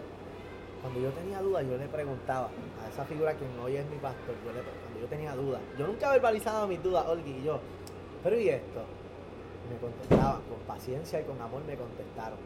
cuando 0.81 0.99
yo 0.99 1.09
tenía 1.11 1.41
dudas, 1.41 1.65
yo 1.65 1.77
le 1.77 1.87
preguntaba 1.87 2.49
a 2.83 2.89
esa 2.89 3.05
figura 3.05 3.35
que 3.35 3.45
hoy 3.63 3.77
es 3.77 3.85
mi 3.89 3.97
pastor, 3.97 4.35
yo 4.45 4.51
le, 4.53 4.61
cuando 4.61 4.99
yo 4.99 5.07
tenía 5.07 5.35
dudas, 5.35 5.61
yo 5.77 5.87
nunca 5.87 6.11
verbalizaba 6.11 6.67
mis 6.67 6.81
dudas, 6.83 7.05
Olgi 7.07 7.31
y 7.31 7.43
yo, 7.43 7.59
pero 8.23 8.39
¿y 8.39 8.49
esto? 8.49 8.81
Me 9.69 9.77
contestaban, 9.77 10.41
con 10.43 10.59
paciencia 10.67 11.21
y 11.21 11.23
con 11.23 11.41
amor 11.41 11.63
me 11.65 11.75
contestaron. 11.75 12.37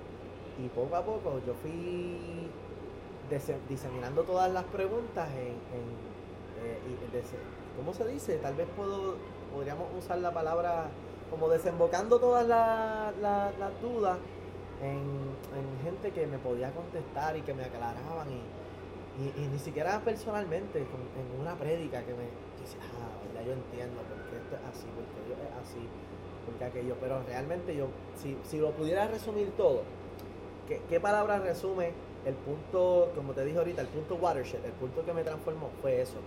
Y 0.57 0.67
poco 0.69 0.95
a 0.95 1.03
poco 1.03 1.41
yo 1.45 1.53
fui 1.61 2.47
dise- 3.29 3.57
diseminando 3.67 4.23
todas 4.23 4.51
las 4.51 4.63
preguntas 4.65 5.27
en, 5.31 5.55
eh, 6.63 7.23
¿cómo 7.77 7.93
se 7.93 8.07
dice? 8.07 8.37
Tal 8.37 8.55
vez 8.55 8.67
puedo, 8.75 9.15
podríamos 9.53 9.87
usar 9.97 10.19
la 10.19 10.33
palabra 10.33 10.89
como 11.29 11.49
desembocando 11.49 12.19
todas 12.19 12.47
la- 12.47 13.11
la- 13.21 13.51
las 13.59 13.81
dudas 13.81 14.17
en, 14.81 14.97
en 14.97 15.83
gente 15.83 16.11
que 16.11 16.25
me 16.27 16.37
podía 16.37 16.71
contestar 16.71 17.35
y 17.37 17.41
que 17.41 17.53
me 17.53 17.63
aclaraban 17.63 18.27
y, 18.31 19.41
y- 19.43 19.47
ni 19.51 19.59
siquiera 19.59 19.99
personalmente, 19.99 20.79
en 20.79 21.41
una 21.41 21.55
prédica 21.55 22.01
que 22.03 22.13
me 22.13 22.23
dice, 22.61 22.77
ah, 22.81 23.35
ya 23.35 23.41
yo 23.43 23.53
entiendo 23.53 24.01
por 24.03 24.17
qué 24.29 24.37
esto 24.37 24.55
es 24.55 24.77
así, 24.77 24.87
por 24.87 25.03
qué 25.03 25.29
yo 25.29 25.35
es 25.35 25.67
así, 25.69 25.87
por 26.45 26.55
qué 26.55 26.65
aquello, 26.65 26.95
pero 27.01 27.21
realmente 27.23 27.75
yo, 27.75 27.87
si, 28.15 28.37
si 28.43 28.57
lo 28.59 28.71
pudiera 28.71 29.07
resumir 29.07 29.51
todo, 29.57 29.81
¿qué, 30.67 30.81
qué 30.89 30.99
palabra 30.99 31.39
resume 31.39 31.91
el 32.25 32.33
punto, 32.35 33.11
como 33.15 33.33
te 33.33 33.43
dije 33.45 33.57
ahorita, 33.57 33.81
el 33.81 33.87
punto 33.87 34.15
watershed, 34.15 34.63
el 34.65 34.71
punto 34.73 35.03
que 35.05 35.13
me 35.13 35.23
transformó 35.23 35.69
fue 35.81 36.01
eso, 36.01 36.17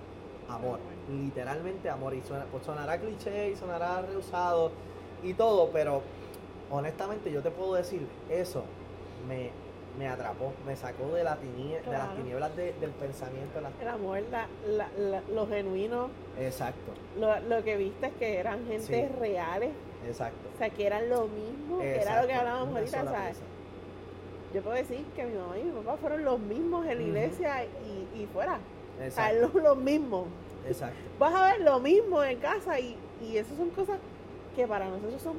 amor, 0.48 0.78
literalmente 1.10 1.88
amor, 1.88 2.12
y 2.14 2.20
suena- 2.22 2.44
pues 2.50 2.64
sonará 2.64 2.98
cliché 2.98 3.50
y 3.50 3.56
sonará 3.56 4.02
rehusado 4.02 4.72
y 5.22 5.34
todo, 5.34 5.70
pero 5.72 6.02
honestamente 6.70 7.30
yo 7.30 7.42
te 7.42 7.50
puedo 7.50 7.74
decir, 7.74 8.06
eso 8.30 8.64
me, 9.28 9.50
me 9.98 10.08
atrapó, 10.08 10.52
me 10.66 10.74
sacó 10.76 11.08
de, 11.14 11.22
la 11.24 11.36
tinie- 11.38 11.82
de 11.82 11.92
las 11.92 12.16
tinieblas 12.16 12.56
de- 12.56 12.72
del 12.74 12.90
pensamiento. 12.90 13.60
las- 13.60 13.72
El 13.80 13.88
amor, 13.88 14.20
la, 14.30 14.46
la, 14.66 14.88
la- 14.98 15.22
lo 15.32 15.46
genuino, 15.46 16.08
Exacto, 16.40 16.92
lo, 17.20 17.38
lo 17.40 17.62
que 17.62 17.76
viste 17.76 18.06
es 18.06 18.12
que 18.14 18.36
eran 18.38 18.66
gente 18.66 19.08
Sí. 19.10 19.18
reales, 19.20 19.70
exacto. 20.06 20.48
o 20.54 20.58
sea, 20.58 20.70
que 20.70 20.86
eran 20.86 21.08
lo 21.10 21.26
mismo, 21.28 21.78
que 21.80 22.00
era 22.00 22.22
lo 22.22 22.26
que 22.26 22.34
hablábamos 22.34 22.74
ahorita, 22.76 23.00
pieza. 23.02 23.42
yo 24.54 24.62
puedo 24.62 24.76
decir 24.76 25.04
que 25.14 25.24
mi 25.24 25.34
mamá 25.38 25.58
y 25.58 25.64
mi 25.64 25.70
papá 25.82 25.96
fueron 25.98 26.24
los 26.24 26.38
mismos 26.40 26.86
en 26.86 26.96
la 26.98 27.02
iglesia 27.04 27.64
y, 27.64 28.22
y 28.22 28.26
fuera, 28.32 28.54
o 28.96 28.98
sea, 28.98 29.06
Exacto, 29.32 29.40
los, 29.54 29.62
los 29.62 29.76
mismos. 29.76 30.26
exacto. 30.66 30.96
Vas 31.18 31.34
a 31.34 31.52
ver 31.52 31.60
lo 31.60 31.78
mismo 31.80 32.22
en 32.24 32.38
casa 32.38 32.80
y, 32.80 32.96
y 33.22 33.36
eso 33.36 33.54
son 33.56 33.70
cosas 33.70 33.98
que 34.54 34.66
para 34.66 34.88
nosotros 34.88 35.20
son 35.22 35.36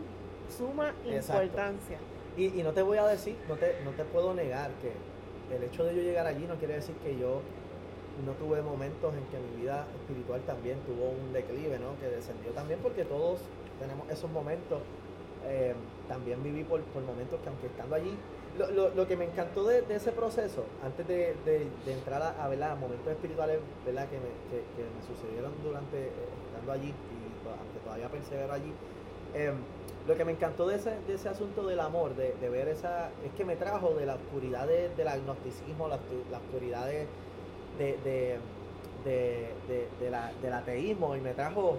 suma 0.55 0.93
Exacto. 1.05 1.43
importancia. 1.43 1.97
Y, 2.37 2.59
y 2.59 2.63
no 2.63 2.71
te 2.73 2.81
voy 2.81 2.97
a 2.97 3.05
decir, 3.07 3.35
no 3.47 3.55
te, 3.55 3.75
no 3.83 3.91
te 3.91 4.03
puedo 4.05 4.33
negar 4.33 4.71
que 4.81 4.91
el 5.55 5.63
hecho 5.63 5.83
de 5.83 5.95
yo 5.95 6.01
llegar 6.01 6.25
allí 6.25 6.45
no 6.47 6.55
quiere 6.55 6.75
decir 6.75 6.95
que 7.03 7.17
yo 7.17 7.41
no 8.25 8.31
tuve 8.33 8.61
momentos 8.61 9.13
en 9.13 9.23
que 9.25 9.37
mi 9.39 9.61
vida 9.61 9.85
espiritual 10.01 10.41
también 10.41 10.79
tuvo 10.81 11.09
un 11.09 11.33
declive, 11.33 11.77
¿no? 11.79 11.99
Que 11.99 12.07
descendió 12.15 12.51
también 12.51 12.79
porque 12.81 13.05
todos 13.05 13.39
tenemos 13.79 14.09
esos 14.09 14.29
momentos. 14.31 14.79
Eh, 15.45 15.73
también 16.07 16.41
viví 16.41 16.63
por, 16.63 16.79
por 16.81 17.03
momentos 17.03 17.37
que 17.41 17.49
aunque 17.49 17.67
estando 17.67 17.95
allí, 17.95 18.15
lo, 18.57 18.71
lo, 18.71 18.89
lo 18.95 19.07
que 19.07 19.17
me 19.17 19.25
encantó 19.25 19.65
de, 19.65 19.81
de 19.81 19.95
ese 19.95 20.11
proceso, 20.13 20.63
antes 20.83 21.05
de, 21.07 21.35
de- 21.43 21.67
de 21.85 21.91
entrar 21.93 22.21
a, 22.21 22.43
a, 22.43 22.47
¿verdad? 22.47 22.77
momentos 22.77 23.07
espirituales 23.11 23.59
¿verdad? 23.85 24.07
Que, 24.09 24.17
me, 24.17 24.29
que, 24.49 24.63
que 24.77 24.83
me 24.87 25.01
sucedieron 25.05 25.51
durante 25.63 25.97
eh, 26.07 26.11
estando 26.47 26.71
allí 26.71 26.87
y 26.89 27.47
aunque 27.49 27.79
todavía 27.83 28.07
persevero 28.09 28.53
allí, 28.53 28.71
em, 29.33 29.55
lo 30.07 30.15
que 30.17 30.25
me 30.25 30.33
encantó 30.33 30.67
de 30.67 30.75
ese, 30.75 30.91
de 31.07 31.13
ese 31.13 31.29
asunto 31.29 31.65
del 31.65 31.79
amor, 31.79 32.13
de, 32.15 32.33
ver 32.49 32.67
esa, 32.67 33.09
es 33.25 33.31
que 33.37 33.45
me 33.45 33.55
trajo 33.55 33.93
de 33.93 34.05
la 34.05 34.15
oscuridad 34.15 34.67
de- 34.67 34.89
del 34.95 35.07
agnosticismo, 35.07 35.87
la, 35.87 35.97
la 36.31 36.37
oscuridad 36.39 36.87
de, 36.87 37.07
la- 40.11 40.31
del 40.41 40.53
ateísmo 40.53 41.15
y 41.15 41.21
me 41.21 41.33
trajo, 41.33 41.77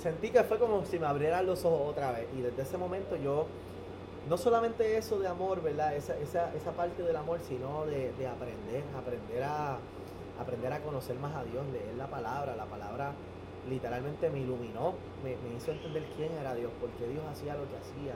sentí 0.00 0.30
que 0.30 0.42
fue 0.44 0.58
como 0.58 0.84
si 0.84 0.98
me 0.98 1.06
abrieran 1.06 1.46
los 1.46 1.64
ojos 1.64 1.90
otra 1.90 2.12
vez 2.12 2.26
y 2.36 2.40
desde 2.40 2.62
ese 2.62 2.78
momento 2.78 3.16
yo, 3.16 3.46
no 4.28 4.36
solamente 4.36 4.96
eso 4.96 5.18
de 5.18 5.26
amor, 5.28 5.62
¿verdad? 5.62 5.94
Esa, 5.94 6.16
esa, 6.18 6.54
esa 6.54 6.72
parte 6.72 7.02
del 7.02 7.16
amor, 7.16 7.40
sino 7.40 7.86
de 7.86 8.10
aprender, 8.26 8.82
aprender 8.96 9.42
a, 9.42 9.78
aprender 10.40 10.72
a 10.72 10.80
conocer 10.80 11.16
más 11.16 11.34
a 11.34 11.44
Dios, 11.44 11.64
leer 11.72 11.94
la 11.96 12.06
palabra, 12.08 12.54
la 12.56 12.66
palabra 12.66 13.12
literalmente 13.68 14.30
me 14.30 14.40
iluminó, 14.40 14.94
me, 15.22 15.36
me 15.36 15.56
hizo 15.56 15.70
entender 15.72 16.02
quién 16.16 16.30
era 16.40 16.54
Dios, 16.54 16.70
por 16.80 16.90
qué 16.90 17.06
Dios 17.08 17.22
hacía 17.30 17.54
lo 17.54 17.62
que 17.68 17.76
hacía. 17.76 18.14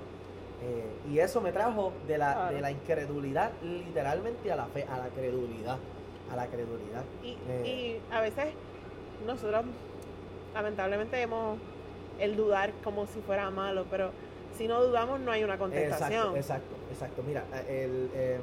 Eh, 0.65 1.11
y 1.12 1.19
eso 1.19 1.41
me 1.41 1.51
trajo 1.53 1.93
de 2.07 2.19
la, 2.19 2.35
Claro. 2.35 2.55
de 2.55 2.61
la 2.61 2.71
incredulidad 2.71 3.51
literalmente 3.62 4.53
a 4.53 4.57
la 4.57 4.67
fe, 4.67 4.87
a 4.88 4.99
la 4.99 5.09
credulidad, 5.09 5.77
a 6.31 6.37
la 6.37 6.47
credulidad. 6.47 7.03
Y, 7.23 7.37
Eh. 7.49 8.01
y 8.11 8.15
a 8.15 8.21
veces 8.21 8.47
nosotros 9.27 9.65
lamentablemente 10.55 11.17
vemos 11.17 11.59
el 12.19 12.37
dudar 12.37 12.73
como 12.85 13.07
si 13.07 13.21
fuera 13.21 13.51
malo, 13.51 13.87
pero 13.91 14.11
si 14.57 14.69
no 14.69 14.83
dudamos 14.85 15.19
no 15.21 15.33
hay 15.33 15.43
una 15.45 15.59
contestación. 15.59 16.37
Exacto, 16.37 16.37
exacto, 16.37 16.75
exacto. 16.93 17.23
Mira, 17.27 17.45
el, 17.69 18.11
eh, 18.15 18.38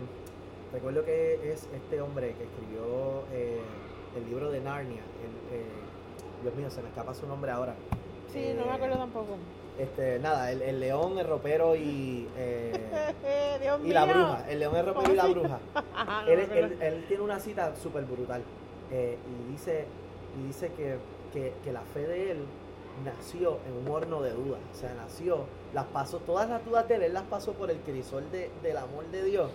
recuerdo 0.74 1.06
que 1.06 1.54
es 1.54 1.67
este 1.74 2.02
hombre 2.02 2.34
que 2.34 2.43
escribió 2.43 3.24
el 4.15 4.26
libro 4.28 4.50
de 4.52 4.60
Narnia. 4.60 5.02
el, 5.54 5.88
Dios 6.41 6.56
mío, 6.56 6.69
se 6.69 6.82
me 6.82 6.89
escapa 6.89 7.13
su 7.13 7.28
nombre 7.28 7.52
ahora. 7.52 7.75
Sí, 8.32 8.54
no 8.58 8.65
me 8.65 8.71
acuerdo 8.71 8.97
tampoco. 8.97 9.38
Este, 9.78 10.19
nada, 10.19 10.52
el, 10.52 10.62
el 10.62 10.80
león, 10.80 11.17
el 11.17 11.28
ropero 11.28 11.75
y, 11.75 12.28
eh, 12.38 13.58
Dios 13.62 13.80
y 13.84 13.89
la 13.93 14.06
bruja. 14.06 14.45
El 14.49 14.60
león, 14.60 14.75
el 14.75 14.86
ropero 14.86 15.13
y 15.13 15.15
la 15.15 15.21
¿Cómo 15.23 15.34
se- 15.34 15.39
bruja. 15.39 15.60
No 16.25 16.32
él, 16.32 17.06
tiene 17.08 17.23
una 17.23 17.39
cita 17.39 17.73
súper 17.82 18.04
brutal 18.06 18.41
eh, 18.91 19.17
y 19.47 19.52
dice, 19.52 19.86
y 20.39 20.47
dice 20.47 20.71
que, 20.75 20.97
que- 21.34 21.54
que 21.63 21.71
la 21.71 21.82
fe 21.82 22.06
de 22.08 22.32
él 22.32 22.45
nació 23.06 23.58
en 23.67 23.86
un 23.88 23.88
horno 23.95 24.21
de 24.21 24.32
dudas. 24.32 24.60
O 24.73 24.75
sea, 24.78 24.93
nació, 24.95 25.45
las 25.73 25.86
pasó, 25.86 26.17
todas 26.19 26.49
las 26.49 26.63
dudas 26.65 26.88
de 26.89 26.95
él, 26.95 27.04
él 27.04 27.13
las 27.13 27.23
pasó 27.23 27.54
por 27.54 27.71
el 27.71 27.78
crisol 27.80 28.30
de- 28.32 28.52
del 28.62 28.78
amor 28.78 29.06
de 29.12 29.23
Dios 29.23 29.49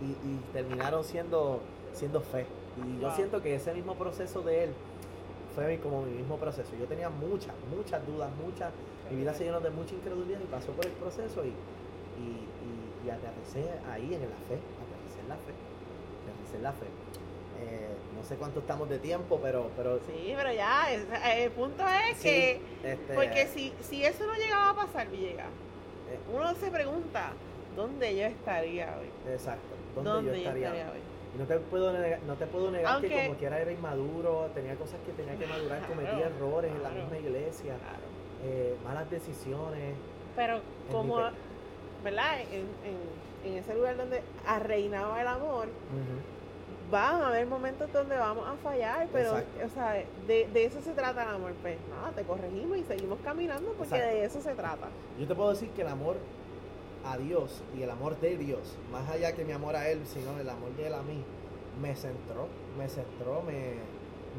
y, 0.00 0.06
y 0.26 0.40
terminaron 0.54 1.04
siendo, 1.04 1.60
siendo 1.92 2.20
fe. 2.22 2.46
Y 2.86 3.00
yo 3.00 3.10
siento 3.14 3.42
que 3.42 3.54
ese 3.54 3.72
mismo 3.74 3.94
proceso 3.94 4.40
de 4.42 4.64
él 4.64 4.70
fue 5.56 5.66
mi- 5.68 5.78
como 5.78 6.02
mi 6.02 6.12
mismo 6.12 6.36
proceso. 6.36 6.70
Yo 6.78 6.86
tenía 6.86 7.08
muchas, 7.08 7.54
muchas 7.74 8.06
dudas, 8.06 8.30
muchas, 8.44 8.70
mi 9.10 9.16
vida 9.16 9.32
se 9.34 9.44
llenó 9.44 9.58
de 9.60 9.70
mucha 9.70 9.94
incredulidad 9.94 10.38
y 10.40 10.44
pasó 10.44 10.70
por 10.72 10.84
el 10.86 10.92
proceso 10.92 11.42
y, 11.44 11.48
y, 11.48 11.50
y- 12.20 13.06
y 13.06 13.10
aterricé 13.10 13.64
ahí 13.90 14.14
en 14.14 14.20
la 14.20 14.36
fe, 14.46 14.60
aterricé 14.84 15.20
en 15.22 15.28
la 15.28 15.36
fe, 15.36 15.52
aterricé 16.22 16.56
en 16.58 16.62
la 16.62 16.72
fe. 16.72 16.86
Eh, 17.58 17.88
no 18.14 18.22
sé 18.22 18.36
cuánto 18.36 18.60
estamos 18.60 18.86
de 18.90 18.98
tiempo, 18.98 19.40
pero... 19.42 19.70
pero 19.76 19.98
Sí, 20.00 20.34
pero 20.36 20.52
ya, 20.52 20.92
es- 20.92 21.04
eh, 21.24 21.44
el 21.44 21.50
punto 21.52 21.82
es 22.10 22.18
sí, 22.18 22.22
que, 22.24 22.60
este, 22.84 23.14
porque 23.14 23.46
si, 23.46 23.72
si 23.80 24.04
eso 24.04 24.26
no 24.26 24.34
llegaba 24.34 24.70
a 24.70 24.86
pasar, 24.86 25.08
Villegas, 25.08 25.46
eh, 26.10 26.18
uno 26.34 26.54
se 26.56 26.70
pregunta, 26.70 27.32
¿dónde 27.74 28.14
yo 28.14 28.24
estaría 28.26 28.94
hoy? 29.00 29.32
exacto, 29.32 29.74
¿dónde, 29.94 30.10
¿Dónde 30.10 30.30
yo 30.30 30.36
estaría? 30.36 30.70
hoy? 30.92 31.00
Y 31.36 31.38
no 31.38 31.44
te 31.44 31.58
puedo 31.58 31.92
negar, 31.92 32.20
no 32.26 32.34
te 32.34 32.46
puedo 32.46 32.70
negar 32.70 32.98
que 33.02 33.10
como 33.26 33.34
quiera 33.38 33.60
era 33.60 33.70
inmaduro, 33.70 34.48
tenía 34.54 34.74
cosas 34.76 34.98
que 35.04 35.12
tenía 35.12 35.36
que 35.36 35.46
madurar, 35.46 35.86
cometía 35.86 36.12
Claro, 36.14 36.34
errores 36.34 36.72
en 36.74 36.82
la 36.82 36.88
misma 36.88 37.18
iglesia, 37.18 37.74
Claro. 37.74 38.06
eh, 38.44 38.74
malas 38.82 39.10
decisiones. 39.10 39.94
Pero 40.34 40.60
como, 40.90 41.18
¿verdad? 42.02 42.40
En, 42.50 42.60
en, 42.62 43.52
en 43.52 43.58
ese 43.58 43.74
lugar 43.74 43.98
donde 43.98 44.22
reinaba 44.64 45.20
el 45.20 45.26
amor, 45.26 45.66
Ujú. 45.66 46.90
van 46.90 47.20
a 47.20 47.28
haber 47.28 47.46
momentos 47.46 47.92
donde 47.92 48.16
vamos 48.16 48.46
a 48.48 48.54
fallar, 48.62 49.06
pero, 49.12 49.36
Exacto. 49.36 49.66
o 49.66 49.68
sea, 49.68 49.92
de, 50.26 50.48
de 50.50 50.64
eso 50.64 50.80
se 50.80 50.92
trata 50.92 51.22
el 51.24 51.28
amor, 51.34 51.52
pues 51.60 51.76
nada, 51.90 52.12
te 52.12 52.22
corregimos 52.22 52.78
y 52.78 52.84
seguimos 52.84 53.18
caminando 53.22 53.72
porque 53.76 53.94
Exacto. 53.96 54.16
de 54.16 54.24
eso 54.24 54.40
se 54.40 54.54
trata. 54.54 54.88
Yo 55.20 55.26
te 55.26 55.34
puedo 55.34 55.50
decir 55.50 55.68
que 55.70 55.82
el 55.82 55.88
amor 55.88 56.16
a 57.06 57.16
Dios 57.18 57.62
y 57.78 57.82
el 57.82 57.90
amor 57.90 58.18
de 58.20 58.36
Dios, 58.36 58.76
más 58.90 59.08
allá 59.08 59.32
que 59.34 59.44
mi 59.44 59.52
amor 59.52 59.76
a 59.76 59.88
Él, 59.90 60.00
sino 60.06 60.38
el 60.38 60.48
amor 60.48 60.70
de 60.76 60.86
Él 60.88 60.94
a 60.94 61.02
mí, 61.02 61.22
me 61.80 61.94
centró, 61.94 62.48
me 62.78 62.88
centró, 62.88 63.42
me, 63.42 63.74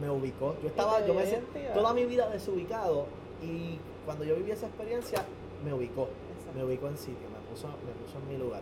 me 0.01 0.09
ubicó. 0.09 0.55
Yo 0.61 0.67
estaba, 0.69 1.05
yo 1.05 1.13
me 1.13 1.25
dio 1.25 1.35
sen- 1.37 1.43
identidad. 1.53 1.73
toda 1.73 1.93
mi 1.93 2.05
vida 2.05 2.29
desubicado 2.29 3.05
y 3.41 3.79
cuando 4.05 4.23
yo 4.25 4.35
viví 4.35 4.51
esa 4.51 4.67
experiencia, 4.67 5.23
me 5.63 5.73
ubicó, 5.73 6.07
me 6.55 6.63
ubicó 6.63 6.87
en 6.87 6.97
sitio, 6.97 7.27
me 7.29 7.39
puso, 7.49 7.67
me 7.67 7.91
puso 8.03 8.17
en 8.19 8.27
mi 8.27 8.37
lugar. 8.37 8.61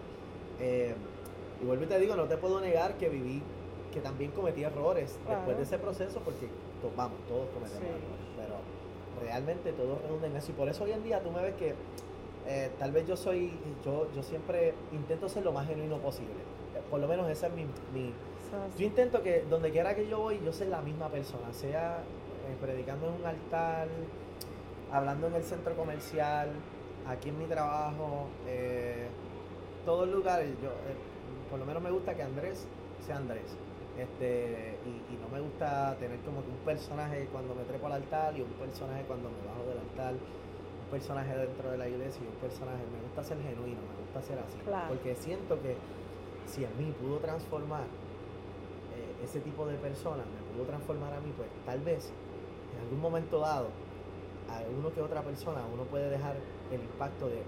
Eh, 0.60 0.94
y 1.62 1.66
vuelvo 1.66 1.84
y 1.84 1.88
te 1.88 2.00
digo, 2.00 2.16
no 2.16 2.26
te 2.26 2.38
puedo 2.38 2.60
negar 2.62 2.98
que 2.98 3.10
viví, 3.10 3.42
que 3.94 4.02
también 4.02 4.32
cometí 4.32 4.64
errores 4.64 5.18
Claro. 5.24 5.38
después 5.40 5.58
de 5.58 5.64
ese 5.64 5.78
proceso, 5.78 6.20
porque 6.20 6.48
vamos, 6.96 7.18
todos 7.28 7.48
cometemos 7.54 7.82
Sí. 7.82 7.88
errores, 7.88 8.26
pero 8.38 9.26
realmente 9.26 9.72
todo 9.72 9.98
redunda 10.04 10.28
en 10.28 10.36
eso. 10.36 10.52
Y 10.52 10.54
por 10.56 10.68
eso 10.68 10.84
hoy 10.84 10.92
en 10.92 11.04
día 11.04 11.22
tú 11.24 11.32
me 11.32 11.42
ves 11.42 11.56
que 11.56 11.74
eh, 12.48 12.72
tal 12.80 12.92
vez 12.92 13.08
yo 13.08 13.16
soy, 13.18 13.52
yo, 13.84 14.08
yo 14.14 14.24
siempre 14.24 14.74
intento 14.92 15.28
ser 15.30 15.44
lo 15.44 15.52
más 15.52 15.68
genuino 15.68 15.98
posible. 15.98 16.34
Eh, 16.76 16.82
Por 16.90 17.00
lo 17.00 17.08
menos 17.08 17.30
esa 17.30 17.48
es 17.48 17.54
mi, 17.54 17.64
mi- 17.94 18.14
yo 18.78 18.86
intento 18.86 19.22
que 19.22 19.44
donde 19.50 19.72
quiera 19.72 19.96
que 19.96 20.08
yo 20.08 20.20
voy, 20.20 20.40
yo 20.46 20.54
sea 20.54 20.68
la 20.68 20.82
misma 20.82 21.10
persona, 21.10 21.52
sea 21.52 21.98
eh, 22.48 22.56
predicando 22.62 23.08
en 23.08 23.14
un 23.16 23.26
altar, 23.26 23.88
hablando 24.92 25.28
en 25.28 25.36
el 25.36 25.44
centro 25.44 25.76
comercial, 25.76 26.50
aquí 27.08 27.30
en 27.30 27.40
mi 27.40 27.46
trabajo, 27.46 28.28
eh, 28.48 29.08
todos 29.86 30.08
los 30.08 30.18
lugares. 30.18 30.50
Yo, 30.62 30.70
por 31.50 31.60
lo 31.60 31.66
menos 31.66 31.82
me 31.82 31.92
gusta 31.92 32.14
que 32.16 32.24
Andrés 32.24 32.66
sea 33.06 33.18
Andrés. 33.18 33.56
Este, 33.98 34.78
y, 34.86 35.14
y 35.14 35.18
no 35.22 35.30
me 35.34 35.40
gusta 35.42 35.96
tener 36.00 36.20
como 36.20 36.42
que 36.44 36.50
un 36.50 36.58
personaje 36.66 37.28
cuando 37.32 37.56
me 37.56 37.64
trepo 37.64 37.88
al 37.88 37.94
altar 37.94 38.36
y 38.38 38.42
un 38.42 38.50
personaje 38.52 39.04
cuando 39.08 39.30
me 39.30 39.48
bajo 39.48 39.64
del 39.70 39.80
altar, 39.80 40.14
un 40.86 40.92
personaje 40.92 41.36
dentro 41.36 41.72
de 41.72 41.78
la 41.78 41.88
iglesia 41.90 42.22
y 42.24 42.28
un 42.28 42.40
personaje. 42.40 42.84
Me 42.94 43.02
gusta 43.02 43.24
ser 43.24 43.38
genuino, 43.42 43.82
me 43.82 43.96
gusta 44.06 44.22
ser 44.22 44.40
así. 44.40 44.58
Claro. 44.66 44.88
Porque 44.90 45.16
siento 45.16 45.60
que 45.62 45.76
si 46.46 46.64
en 46.64 46.78
mí 46.78 46.94
pudo 47.02 47.18
transformar 47.18 47.84
eh, 48.96 49.24
ese 49.24 49.40
tipo 49.42 49.66
de 49.66 49.76
personas, 49.78 50.26
me 50.28 50.54
pudo 50.54 50.66
transformar 50.68 51.14
a 51.14 51.20
mí, 51.20 51.34
pues 51.36 51.50
tal 51.66 51.82
vez 51.82 52.12
en 52.76 52.82
algún 52.84 53.00
momento 53.02 53.40
dado, 53.40 53.70
a 54.50 54.62
uno 54.78 54.94
que 54.94 55.02
otra 55.02 55.22
persona, 55.24 55.62
uno 55.74 55.84
puede 55.84 56.10
dejar 56.10 56.36
el 56.72 56.80
impacto 56.82 57.28
de, 57.28 57.40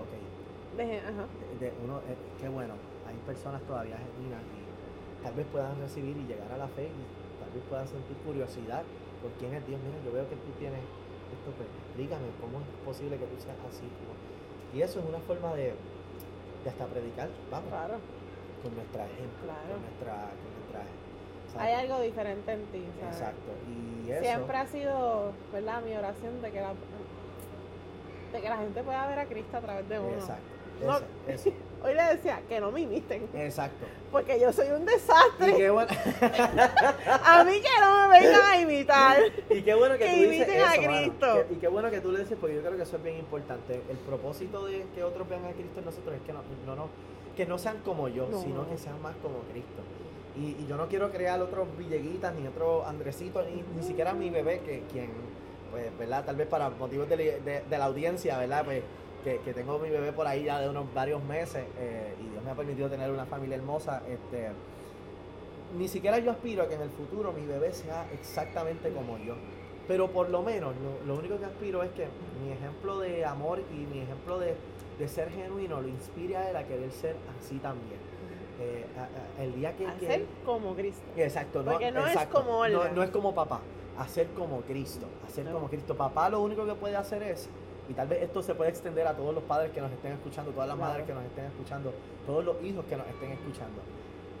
ok, 0.00 0.78
Deje- 0.78 1.00
ajá. 1.04 1.26
de, 1.60 1.66
de 1.66 1.72
uno, 1.84 1.98
eh, 2.08 2.16
qué 2.40 2.48
bueno, 2.48 2.72
hay 3.06 3.16
personas 3.26 3.60
todavía 3.62 3.98
genuinas 3.98 4.40
y 4.56 5.22
tal 5.22 5.34
vez 5.34 5.46
puedan 5.52 5.78
recibir 5.78 6.16
y 6.16 6.24
llegar 6.24 6.50
a 6.52 6.56
la 6.56 6.68
fe 6.68 6.84
y 6.88 7.04
tal 7.42 7.52
vez 7.52 7.62
puedan 7.68 7.86
sentir 7.86 8.16
curiosidad 8.24 8.82
por 9.20 9.30
quién 9.32 9.52
es 9.52 9.66
Dios. 9.66 9.78
Mira, 9.84 9.98
yo 10.04 10.10
veo 10.10 10.26
que 10.30 10.36
tú 10.36 10.50
tienes 10.58 10.80
esto, 11.32 11.50
pues 11.56 11.68
explícame 11.68 12.28
cómo 12.40 12.60
es 12.60 12.68
posible 12.84 13.16
que 13.18 13.26
tú 13.26 13.36
seas 13.40 13.56
así. 13.68 13.84
¿no? 13.86 14.12
Y 14.76 14.82
eso 14.82 15.00
es 15.00 15.06
una 15.06 15.18
forma 15.20 15.54
de, 15.54 15.74
de 16.64 16.68
hasta 16.70 16.86
predicar, 16.86 17.28
vamos, 17.50 17.68
Claro. 17.68 17.96
con 18.62 18.74
nuestra 18.74 19.04
ejemplo, 19.06 19.48
Claro. 19.50 19.68
con 19.72 19.80
nuestra, 19.82 20.14
con 20.32 20.50
nuestra 20.56 20.82
¿sabes? 21.52 21.66
Hay 21.68 21.74
algo 21.84 22.00
diferente 22.00 22.52
en 22.52 22.64
ti. 22.72 22.84
¿sabes? 23.00 23.16
Exacto. 23.16 23.50
Y 23.68 24.10
eso, 24.10 24.22
Siempre 24.24 24.56
ha 24.56 24.66
sido, 24.66 25.32
¿verdad? 25.52 25.82
Mi 25.82 25.94
oración 25.96 26.40
de 26.40 26.50
que 26.50 26.60
la, 26.60 26.72
de 28.32 28.40
que 28.40 28.48
la 28.48 28.56
gente 28.56 28.82
pueda 28.82 29.06
ver 29.08 29.18
a 29.18 29.26
Cristo 29.26 29.56
a 29.56 29.60
través 29.60 29.88
de 29.88 29.98
uno. 29.98 30.14
exacto. 30.14 30.42
No. 30.82 30.96
Eso, 30.96 31.04
eso, 31.28 31.50
Hoy 31.84 31.94
le 31.94 32.02
decía 32.04 32.40
que 32.48 32.60
no 32.60 32.70
me 32.70 32.80
imiten, 32.82 33.28
exacto. 33.34 33.86
porque 34.12 34.38
yo 34.38 34.52
soy 34.52 34.68
un 34.70 34.82
Y 34.82 34.86
desastre. 34.86 35.56
qué 35.56 35.70
bueno, 35.70 35.88
A 37.24 37.44
mí 37.44 37.52
que 37.60 37.80
no 37.80 38.08
me 38.08 38.20
vengan 38.20 38.40
a 38.50 38.60
imitar. 38.60 39.16
y 39.50 39.62
qué 39.62 39.74
bueno 39.74 39.94
que, 39.98 40.04
Que 40.04 40.10
tú 40.14 40.30
dices 40.30 40.36
imiten 40.48 40.62
a 40.62 40.72
eso, 40.74 40.82
mano. 40.82 40.96
Cristo. 40.98 41.44
Y 41.50 41.54
qué 41.56 41.68
bueno 41.68 41.90
que 41.90 42.00
tú 42.00 42.12
le 42.12 42.20
dices, 42.20 42.38
porque 42.40 42.56
yo 42.56 42.62
creo 42.62 42.76
que 42.76 42.82
eso 42.82 42.96
es 42.96 43.02
bien 43.02 43.16
importante. 43.18 43.80
El 43.90 43.96
propósito 43.98 44.64
de 44.66 44.84
que 44.94 45.02
otros 45.02 45.28
vean 45.28 45.44
a 45.44 45.50
Cristo 45.52 45.78
en 45.80 45.84
nosotros 45.84 46.14
es 46.14 46.22
que 46.22 46.32
no, 46.32 46.42
no, 46.66 46.76
no, 46.76 46.88
que 47.36 47.46
no 47.46 47.58
sean 47.58 47.78
como 47.84 48.08
yo, 48.08 48.28
No. 48.30 48.40
sino 48.42 48.68
que 48.68 48.78
sean 48.78 49.00
más 49.02 49.14
como 49.22 49.38
Cristo. 49.50 49.82
Y, 50.36 50.62
y 50.62 50.66
yo 50.68 50.76
no 50.76 50.88
quiero 50.88 51.10
crear 51.10 51.40
otros 51.42 51.66
Villeguitas, 51.76 52.34
ni 52.34 52.46
otro 52.46 52.86
Andresito, 52.86 53.42
ni, 53.42 53.62
ni 53.76 53.82
siquiera 53.82 54.12
mi 54.14 54.30
bebé, 54.30 54.60
que 54.60 54.82
quien, 54.90 55.10
pues, 55.70 55.86
¿verdad? 55.98 56.24
Tal 56.24 56.36
vez 56.36 56.46
para 56.46 56.70
motivos 56.70 57.08
de, 57.08 57.16
de- 57.16 57.62
de 57.68 57.78
la 57.78 57.84
audiencia, 57.86 58.38
¿verdad? 58.38 58.64
Pues, 58.64 58.82
que, 59.24 59.38
que 59.38 59.52
tengo 59.54 59.78
mi 59.78 59.88
bebé 59.90 60.12
por 60.12 60.26
ahí 60.26 60.44
ya 60.44 60.60
de 60.60 60.68
unos 60.68 60.92
varios 60.94 61.22
meses 61.24 61.64
eh, 61.78 62.14
y 62.20 62.28
Dios 62.30 62.44
me 62.44 62.50
ha 62.50 62.54
permitido 62.54 62.88
tener 62.90 63.10
una 63.10 63.24
familia 63.26 63.56
hermosa. 63.56 64.02
Este, 64.08 64.48
ni 65.78 65.88
siquiera 65.88 66.18
yo 66.18 66.30
aspiro 66.32 66.64
a 66.64 66.68
que 66.68 66.74
en 66.74 66.82
el 66.82 66.90
futuro 66.90 67.32
mi 67.32 67.46
bebé 67.46 67.72
sea 67.72 68.06
exactamente 68.12 68.90
como 68.92 69.18
yo. 69.18 69.34
Pero 69.88 70.08
por 70.10 70.30
lo 70.30 70.42
menos, 70.42 70.74
lo, 70.76 71.06
lo 71.12 71.18
único 71.18 71.38
que 71.38 71.44
aspiro 71.44 71.82
es 71.82 71.90
que 71.90 72.06
mi 72.42 72.52
ejemplo 72.52 72.98
de 73.00 73.24
amor 73.24 73.60
y 73.72 73.86
mi 73.92 74.00
ejemplo 74.00 74.38
de, 74.38 74.54
de 74.98 75.08
ser 75.08 75.30
genuino 75.30 75.80
lo 75.80 75.88
inspire 75.88 76.36
a 76.36 76.50
él 76.50 76.56
a 76.56 76.64
querer 76.64 76.90
ser 76.92 77.16
así 77.38 77.58
también. 77.58 77.98
Eh, 78.60 78.84
a- 78.96 79.40
a- 79.40 79.42
el 79.44 79.54
día 79.54 79.74
que, 79.76 79.86
A 79.88 79.94
que 79.96 80.24
como 80.44 80.74
Cristo. 80.74 81.02
Exacto, 81.16 81.62
no, 81.62 81.72
Porque 81.72 81.90
no 81.90 82.06
es 82.06 82.16
como 82.26 82.50
no, 82.50 82.58
Olga. 82.58 82.92
no 82.94 83.02
es 83.02 83.10
como 83.10 83.34
papá, 83.34 83.60
hacer 83.98 84.28
como 84.36 84.60
Cristo, 84.60 85.06
hacer 85.26 85.46
No. 85.46 85.52
como 85.54 85.68
Cristo. 85.68 85.96
Papá 85.96 86.28
lo 86.28 86.40
único 86.40 86.64
que 86.64 86.74
puede 86.74 86.94
hacer 86.96 87.22
es, 87.24 87.48
y 87.92 87.94
tal 87.94 88.08
vez 88.08 88.22
esto 88.22 88.42
se 88.42 88.54
puede 88.54 88.70
extender 88.70 89.06
a 89.06 89.14
todos 89.14 89.34
los 89.34 89.44
padres 89.44 89.70
que 89.72 89.82
nos 89.82 89.92
estén 89.92 90.12
escuchando, 90.12 90.50
todas 90.52 90.66
las 90.66 90.76
Claro. 90.76 90.90
madres 90.90 91.06
que 91.06 91.12
nos 91.12 91.24
estén 91.24 91.44
escuchando, 91.44 91.92
todos 92.26 92.42
los 92.42 92.56
hijos 92.64 92.86
que 92.86 92.96
nos 92.96 93.06
estén 93.06 93.32
escuchando, 93.32 93.82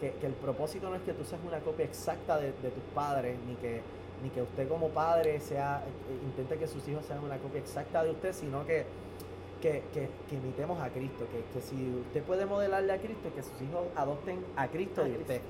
que, 0.00 0.12
que 0.12 0.26
el 0.26 0.32
propósito 0.32 0.88
no 0.88 0.96
es 0.96 1.02
que 1.02 1.12
tú 1.12 1.22
seas 1.22 1.40
una 1.46 1.60
copia 1.60 1.84
exacta 1.84 2.38
de, 2.38 2.46
de 2.46 2.70
tus 2.70 2.82
padres, 2.94 3.36
ni 3.46 3.54
que, 3.56 3.82
ni 4.22 4.30
que 4.30 4.40
usted 4.40 4.66
como 4.68 4.88
padre 4.88 5.38
sea, 5.40 5.84
eh, 5.86 6.24
intente 6.24 6.56
que 6.56 6.66
sus 6.66 6.88
hijos 6.88 7.04
sean 7.04 7.22
una 7.22 7.36
copia 7.36 7.60
exacta 7.60 8.02
de 8.02 8.10
usted, 8.12 8.32
sino 8.32 8.66
que 8.66 8.86
que, 9.60 9.80
que, 9.94 10.08
que 10.28 10.34
imitemos 10.34 10.80
a 10.80 10.88
Cristo, 10.88 11.24
que, 11.30 11.44
que 11.54 11.64
si 11.64 11.94
usted 12.00 12.24
puede 12.24 12.46
modelarle 12.46 12.92
a 12.94 12.98
Cristo, 12.98 13.30
que 13.32 13.44
sus 13.44 13.62
hijos 13.62 13.82
adopten 13.94 14.44
a 14.56 14.66
Cristo 14.66 15.02
A 15.02 15.04
de 15.04 15.10
Cristo, 15.14 15.34
usted. 15.34 15.40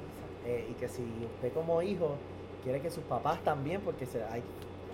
Eh, 0.44 0.66
y 0.70 0.74
que 0.74 0.86
si 0.88 1.02
usted 1.02 1.50
como 1.54 1.80
hijo 1.80 2.16
quiere 2.62 2.80
que 2.82 2.90
sus 2.90 3.04
papás 3.04 3.42
también, 3.42 3.80
porque 3.80 4.04
se, 4.04 4.22
hay, 4.24 4.42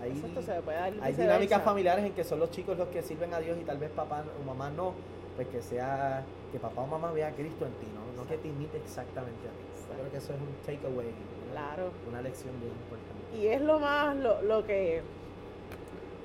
hay, 0.02 0.10
Exacto, 0.12 0.42
se 0.42 0.52
puede 0.62 0.76
dar 0.76 0.84
hay 0.86 0.92
viceversa. 0.92 1.22
dinámicas 1.22 1.62
familiares 1.62 2.04
en 2.04 2.12
que 2.12 2.24
son 2.24 2.38
los 2.40 2.50
chicos 2.50 2.76
los 2.78 2.88
que 2.88 3.02
sirven 3.02 3.32
a 3.34 3.40
Dios 3.40 3.58
y 3.60 3.64
tal 3.64 3.78
vez 3.78 3.90
papá 3.90 4.24
o 4.40 4.44
mamá 4.44 4.70
no, 4.70 4.94
pues 5.36 5.48
que 5.48 5.62
sea, 5.62 6.24
que 6.52 6.58
papá 6.58 6.82
o 6.82 6.86
mamá 6.86 7.12
vea 7.12 7.28
a 7.28 7.32
Cristo 7.32 7.64
en 7.66 7.72
ti, 7.74 7.86
no, 7.94 8.22
no 8.22 8.28
que 8.28 8.36
te 8.38 8.48
imite 8.48 8.76
exactamente 8.78 9.46
a 9.48 9.50
ti. 9.50 9.94
Creo 9.98 10.10
que 10.10 10.18
eso 10.18 10.32
es 10.34 10.38
un 10.40 10.54
takeaway, 10.66 11.08
Claro. 11.52 11.90
una 12.08 12.20
lección 12.22 12.52
bien 12.60 12.72
importante. 12.72 13.36
Y 13.38 13.46
es 13.48 13.60
lo 13.62 13.78
más, 13.80 14.14
lo, 14.16 14.42
lo 14.42 14.64
que... 14.66 15.02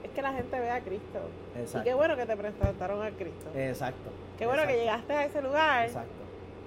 Es 0.04 0.12
que 0.12 0.22
la 0.22 0.34
gente 0.34 0.60
vea 0.60 0.76
a 0.76 0.82
Cristo. 0.82 1.20
Exacto. 1.56 1.80
Y 1.80 1.84
qué 1.90 1.94
bueno 1.96 2.16
que 2.18 2.26
te 2.26 2.36
presentaron 2.38 3.02
a 3.02 3.10
Cristo. 3.12 3.50
Exacto. 3.56 4.10
qué 4.38 4.46
bueno 4.46 4.68
que 4.68 4.74
llegaste 4.76 5.14
a 5.14 5.26
ese 5.26 5.42
lugar 5.42 5.86
Exacto. 5.86 6.12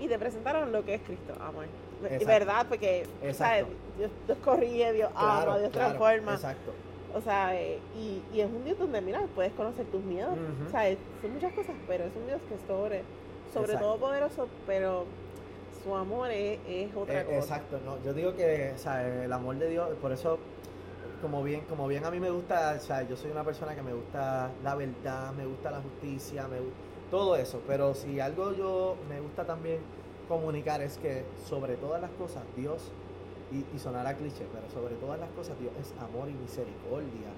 y 0.01 0.09
te 0.09 0.19
presentaron 0.19 0.73
lo 0.73 0.85
que 0.85 0.95
es 0.95 1.03
Cristo, 1.03 1.35
amor. 1.41 1.67
Y 2.21 2.25
verdad, 2.25 2.67
porque 2.69 3.07
Exacto. 3.23 3.35
¿sabes? 3.35 3.67
Dios, 3.99 4.11
Dios 4.27 4.39
corrige, 4.45 4.93
Dios 4.95 5.11
Claro, 5.13 5.51
ama, 5.53 5.59
Dios 5.59 5.71
claro, 5.71 5.89
transforma. 5.97 6.35
Exacto. 6.35 6.73
O 7.17 7.21
sea, 7.23 7.59
eh, 7.61 7.79
y, 7.97 8.21
y 8.37 8.41
es 8.41 8.47
un 8.51 8.63
Dios 8.65 8.79
donde, 8.79 9.01
mira, 9.01 9.23
puedes 9.35 9.53
conocer 9.55 9.87
tus 9.87 10.03
miedos. 10.05 10.37
O 10.67 10.71
sea, 10.71 10.89
es- 10.89 10.99
son 11.23 11.33
muchas 11.33 11.53
cosas, 11.55 11.75
pero 11.89 12.05
es 12.05 12.15
un 12.15 12.27
Dios 12.27 12.41
que 12.49 12.55
es 12.57 12.61
sobre, 12.69 13.03
sobre 13.53 13.73
Exacto. 13.73 13.87
todo 13.87 13.97
poderoso, 13.99 14.49
pero 14.67 15.05
su 15.83 15.95
amor 15.95 16.31
es, 16.31 16.59
es 16.69 16.95
otra 16.95 17.23
Eh, 17.23 17.25
cosa. 17.25 17.39
exacto, 17.39 17.81
no, 17.85 17.97
yo 18.05 18.13
digo 18.13 18.35
que 18.35 18.73
o 18.75 18.79
sea, 18.79 19.07
el 19.25 19.33
amor 19.33 19.57
de 19.57 19.69
Dios, 19.71 19.89
por 20.03 20.13
eso 20.13 20.39
como 21.23 21.43
bien, 21.43 21.63
como 21.69 21.87
bien 21.89 22.05
a 22.05 22.11
mí 22.11 22.21
me 22.21 22.31
gusta, 22.31 22.75
o 22.77 22.81
sea, 22.81 23.03
yo 23.03 23.17
soy 23.17 23.31
una 23.31 23.45
persona 23.45 23.75
que 23.75 23.83
me 23.83 23.95
gusta 23.95 24.51
la 24.63 24.75
verdad, 24.75 25.33
me 25.33 25.47
gusta 25.47 25.71
la 25.71 25.81
justicia, 25.81 26.47
me 26.49 26.59
gu- 26.59 26.73
todo 27.11 27.37
eso, 27.37 27.63
pero 27.67 27.95
si 27.95 28.21
algo 28.21 28.53
yo 28.53 28.97
me 29.09 29.21
gusta 29.21 29.45
también 29.45 29.79
comunicar 30.29 30.83
es 30.83 30.99
que 30.99 31.25
sobre 31.49 31.77
todas 31.77 32.03
las 32.03 32.11
cosas 32.13 32.43
Dios 32.57 32.91
y, 33.53 33.65
y 33.75 33.79
sonará 33.79 34.15
cliché, 34.15 34.45
pero 34.53 34.69
sobre 34.71 34.97
todas 34.97 35.21
las 35.21 35.31
cosas 35.31 35.59
Dios 35.61 35.73
es 35.81 35.95
amor 36.03 36.29
y 36.29 36.35
misericordia 36.35 37.31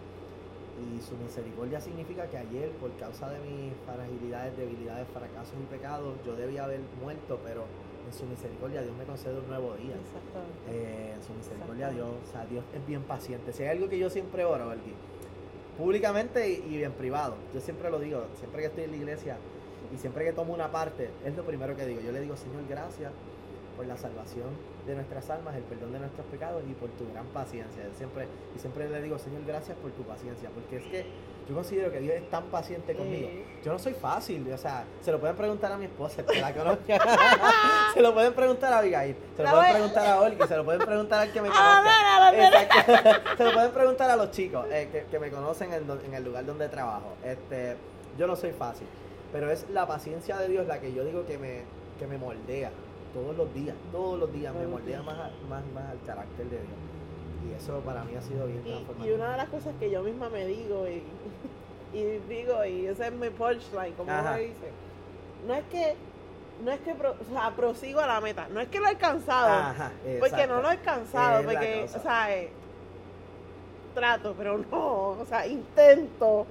Y 0.79 1.03
su 1.03 1.17
misericordia 1.17 1.81
significa 1.81 2.27
que 2.29 2.39
ayer, 2.39 2.71
por 2.81 2.91
causa 2.97 3.29
de 3.31 3.41
mis 3.41 3.73
fragilidades, 3.85 4.57
debilidades, 4.57 5.07
fracasos 5.09 5.55
y 5.61 5.67
pecados, 5.75 6.15
yo 6.25 6.37
debía 6.37 6.65
haber 6.65 6.81
muerto, 7.03 7.39
pero 7.45 7.65
en 8.07 8.13
su 8.13 8.25
misericordia 8.27 8.83
Dios 8.83 8.97
me 8.97 9.05
concede 9.05 9.39
un 9.39 9.49
nuevo 9.49 9.75
día. 9.75 9.97
Eh, 10.71 11.13
en 11.15 11.23
su 11.23 11.33
misericordia 11.35 11.91
Dios, 11.91 12.09
o 12.09 12.33
sea, 12.33 12.47
Dios 12.47 12.65
es 12.75 12.87
bien 12.87 13.03
paciente. 13.03 13.53
Si 13.53 13.65
hay 13.65 13.71
algo 13.71 13.89
que 13.89 13.99
yo 13.99 14.09
siempre 14.09 14.45
oro, 14.45 14.73
Elgui, 14.73 14.95
públicamente 15.77 16.49
y 16.49 16.83
en 16.83 16.93
privado, 16.93 17.37
yo 17.53 17.61
siempre 17.61 17.91
lo 17.91 17.99
digo, 17.99 18.25
siempre 18.39 18.63
que 18.63 18.69
estoy 18.69 18.85
en 18.85 18.91
la 18.93 18.97
iglesia 18.97 19.37
y 19.93 19.99
siempre 19.99 20.25
que 20.25 20.33
tomo 20.33 20.55
una 20.55 20.71
parte, 20.71 21.11
es 21.25 21.37
lo 21.37 21.45
primero 21.45 21.77
que 21.77 21.85
digo. 21.87 22.01
Yo 22.01 22.13
le 22.13 22.21
digo, 22.21 22.37
Señor, 22.37 22.63
gracias 22.69 23.13
por 23.79 23.87
la 23.87 23.97
salvación 23.97 24.49
de 24.89 24.95
nuestras 24.97 25.31
almas, 25.31 25.55
el 25.55 25.63
perdón 25.63 25.93
de 25.93 26.01
nuestros 26.01 26.27
pecados 26.27 26.65
y 26.69 26.73
por 26.75 26.89
tu 26.91 27.09
gran 27.13 27.25
paciencia. 27.27 27.85
Siempre, 27.97 28.27
y 28.57 28.59
siempre 28.59 28.89
le 28.91 29.01
digo, 29.01 29.17
Señor, 29.21 29.43
gracias 29.47 29.77
por 29.79 29.93
tu 29.93 30.03
paciencia, 30.03 30.51
porque 30.53 30.79
es 30.79 30.83
que 30.91 31.07
yo 31.49 31.55
considero 31.55 31.93
que 31.93 32.01
Dios 32.01 32.17
es 32.17 32.29
tan 32.29 32.43
paciente 32.47 32.95
conmigo. 32.95 33.29
Yo 33.65 33.73
no 33.73 33.79
soy 33.79 33.93
fácil, 33.95 34.53
o 34.53 34.59
sea, 34.59 34.85
se 35.01 35.13
lo 35.13 35.21
pueden 35.21 35.37
preguntar 35.37 35.71
a 35.71 35.79
mi 35.79 35.85
esposa, 35.85 36.27
que 36.27 36.41
la 36.41 36.53
conozca. 36.53 36.99
se 37.95 38.03
lo 38.03 38.13
pueden 38.13 38.33
preguntar 38.35 38.73
a 38.73 38.79
Abigail, 38.79 39.15
se 39.37 39.43
lo 39.43 39.45
La 39.45 39.51
pueden 39.53 39.67
voy- 39.67 39.75
preguntar 39.79 40.07
a 40.09 40.21
Olga, 40.21 40.47
se 40.49 40.57
lo 40.57 40.65
pueden 40.65 40.81
preguntar 40.85 41.21
al 41.21 41.33
que 41.33 41.41
me 41.41 41.49
Ah, 41.53 42.33
conozca. 42.33 43.23
se 43.37 43.45
lo 43.45 43.53
pueden 43.53 43.71
preguntar 43.71 44.11
a 44.11 44.17
los 44.17 44.31
chicos 44.33 44.67
eh, 44.73 44.89
que, 44.91 45.05
que 45.05 45.19
me 45.21 45.31
conocen 45.31 45.73
en, 45.73 45.89
en 46.05 46.15
el 46.15 46.25
lugar 46.25 46.45
donde 46.45 46.69
trabajo. 46.69 47.13
Este, 47.25 47.77
yo 48.19 48.27
no 48.27 48.35
soy 48.35 48.51
fácil, 48.51 48.89
pero 49.33 49.51
es 49.53 49.71
la 49.71 49.87
paciencia 49.87 50.37
de 50.39 50.49
Dios 50.49 50.67
la 50.67 50.81
que 50.81 50.93
yo 50.93 51.05
digo 51.05 51.25
que 51.25 51.39
me, 51.39 51.63
que 52.01 52.07
me 52.09 52.19
moldea 52.19 52.71
todos 53.15 53.37
los 53.37 53.53
días, 53.55 53.75
todos 53.93 54.19
los 54.19 54.33
días 54.33 54.55
me 54.55 54.67
moldea 54.67 55.03
más, 55.03 55.17
a- 55.19 55.31
más, 55.49 55.63
más 55.75 55.91
al 55.91 56.01
carácter 56.07 56.47
de 56.47 56.57
Dios. 56.57 56.79
Y 57.51 57.55
eso 57.55 57.81
para 57.81 58.03
mí 58.05 58.15
ha 58.17 58.23
sido 58.23 58.47
bien 58.47 58.63
Y, 58.65 58.69
y 58.69 58.73
transformador. 58.73 59.15
una 59.15 59.31
de 59.33 59.37
las 59.37 59.49
cosas 59.49 59.75
que 59.79 59.91
yo 59.91 60.03
misma 60.03 60.29
me 60.29 60.47
digo 60.47 60.87
y, 60.89 61.03
y 61.97 62.03
digo, 62.29 62.65
y 62.65 62.87
ese 62.87 63.07
es 63.07 63.13
mi 63.13 63.31
punchline, 63.31 63.95
como 63.95 64.11
uno 64.13 64.37
dice, 64.37 64.71
no 65.47 65.55
es 65.55 65.65
que, 65.71 65.95
no 66.65 66.71
es 66.73 66.81
que 66.81 66.95
pro- 66.95 67.15
o 67.21 67.33
sea, 67.33 67.51
prosigo 67.55 68.01
a 68.01 68.07
la 68.07 68.21
meta, 68.21 68.49
no 68.53 68.61
es 68.61 68.69
que 68.69 68.79
lo 68.81 68.87
he 68.87 68.91
alcanzado, 68.91 69.49
Ajá, 69.71 69.93
porque 70.21 70.47
no 70.47 70.61
lo 70.61 70.69
he 70.69 70.73
alcanzado, 70.73 71.39
Es 71.41 71.45
porque, 71.47 71.85
o 71.95 72.03
sea, 72.03 72.37
eh, 72.37 72.51
trato, 73.95 74.35
pero 74.37 74.59
no, 74.71 75.11
o 75.21 75.25
sea, 75.27 75.47
intento, 75.47 76.47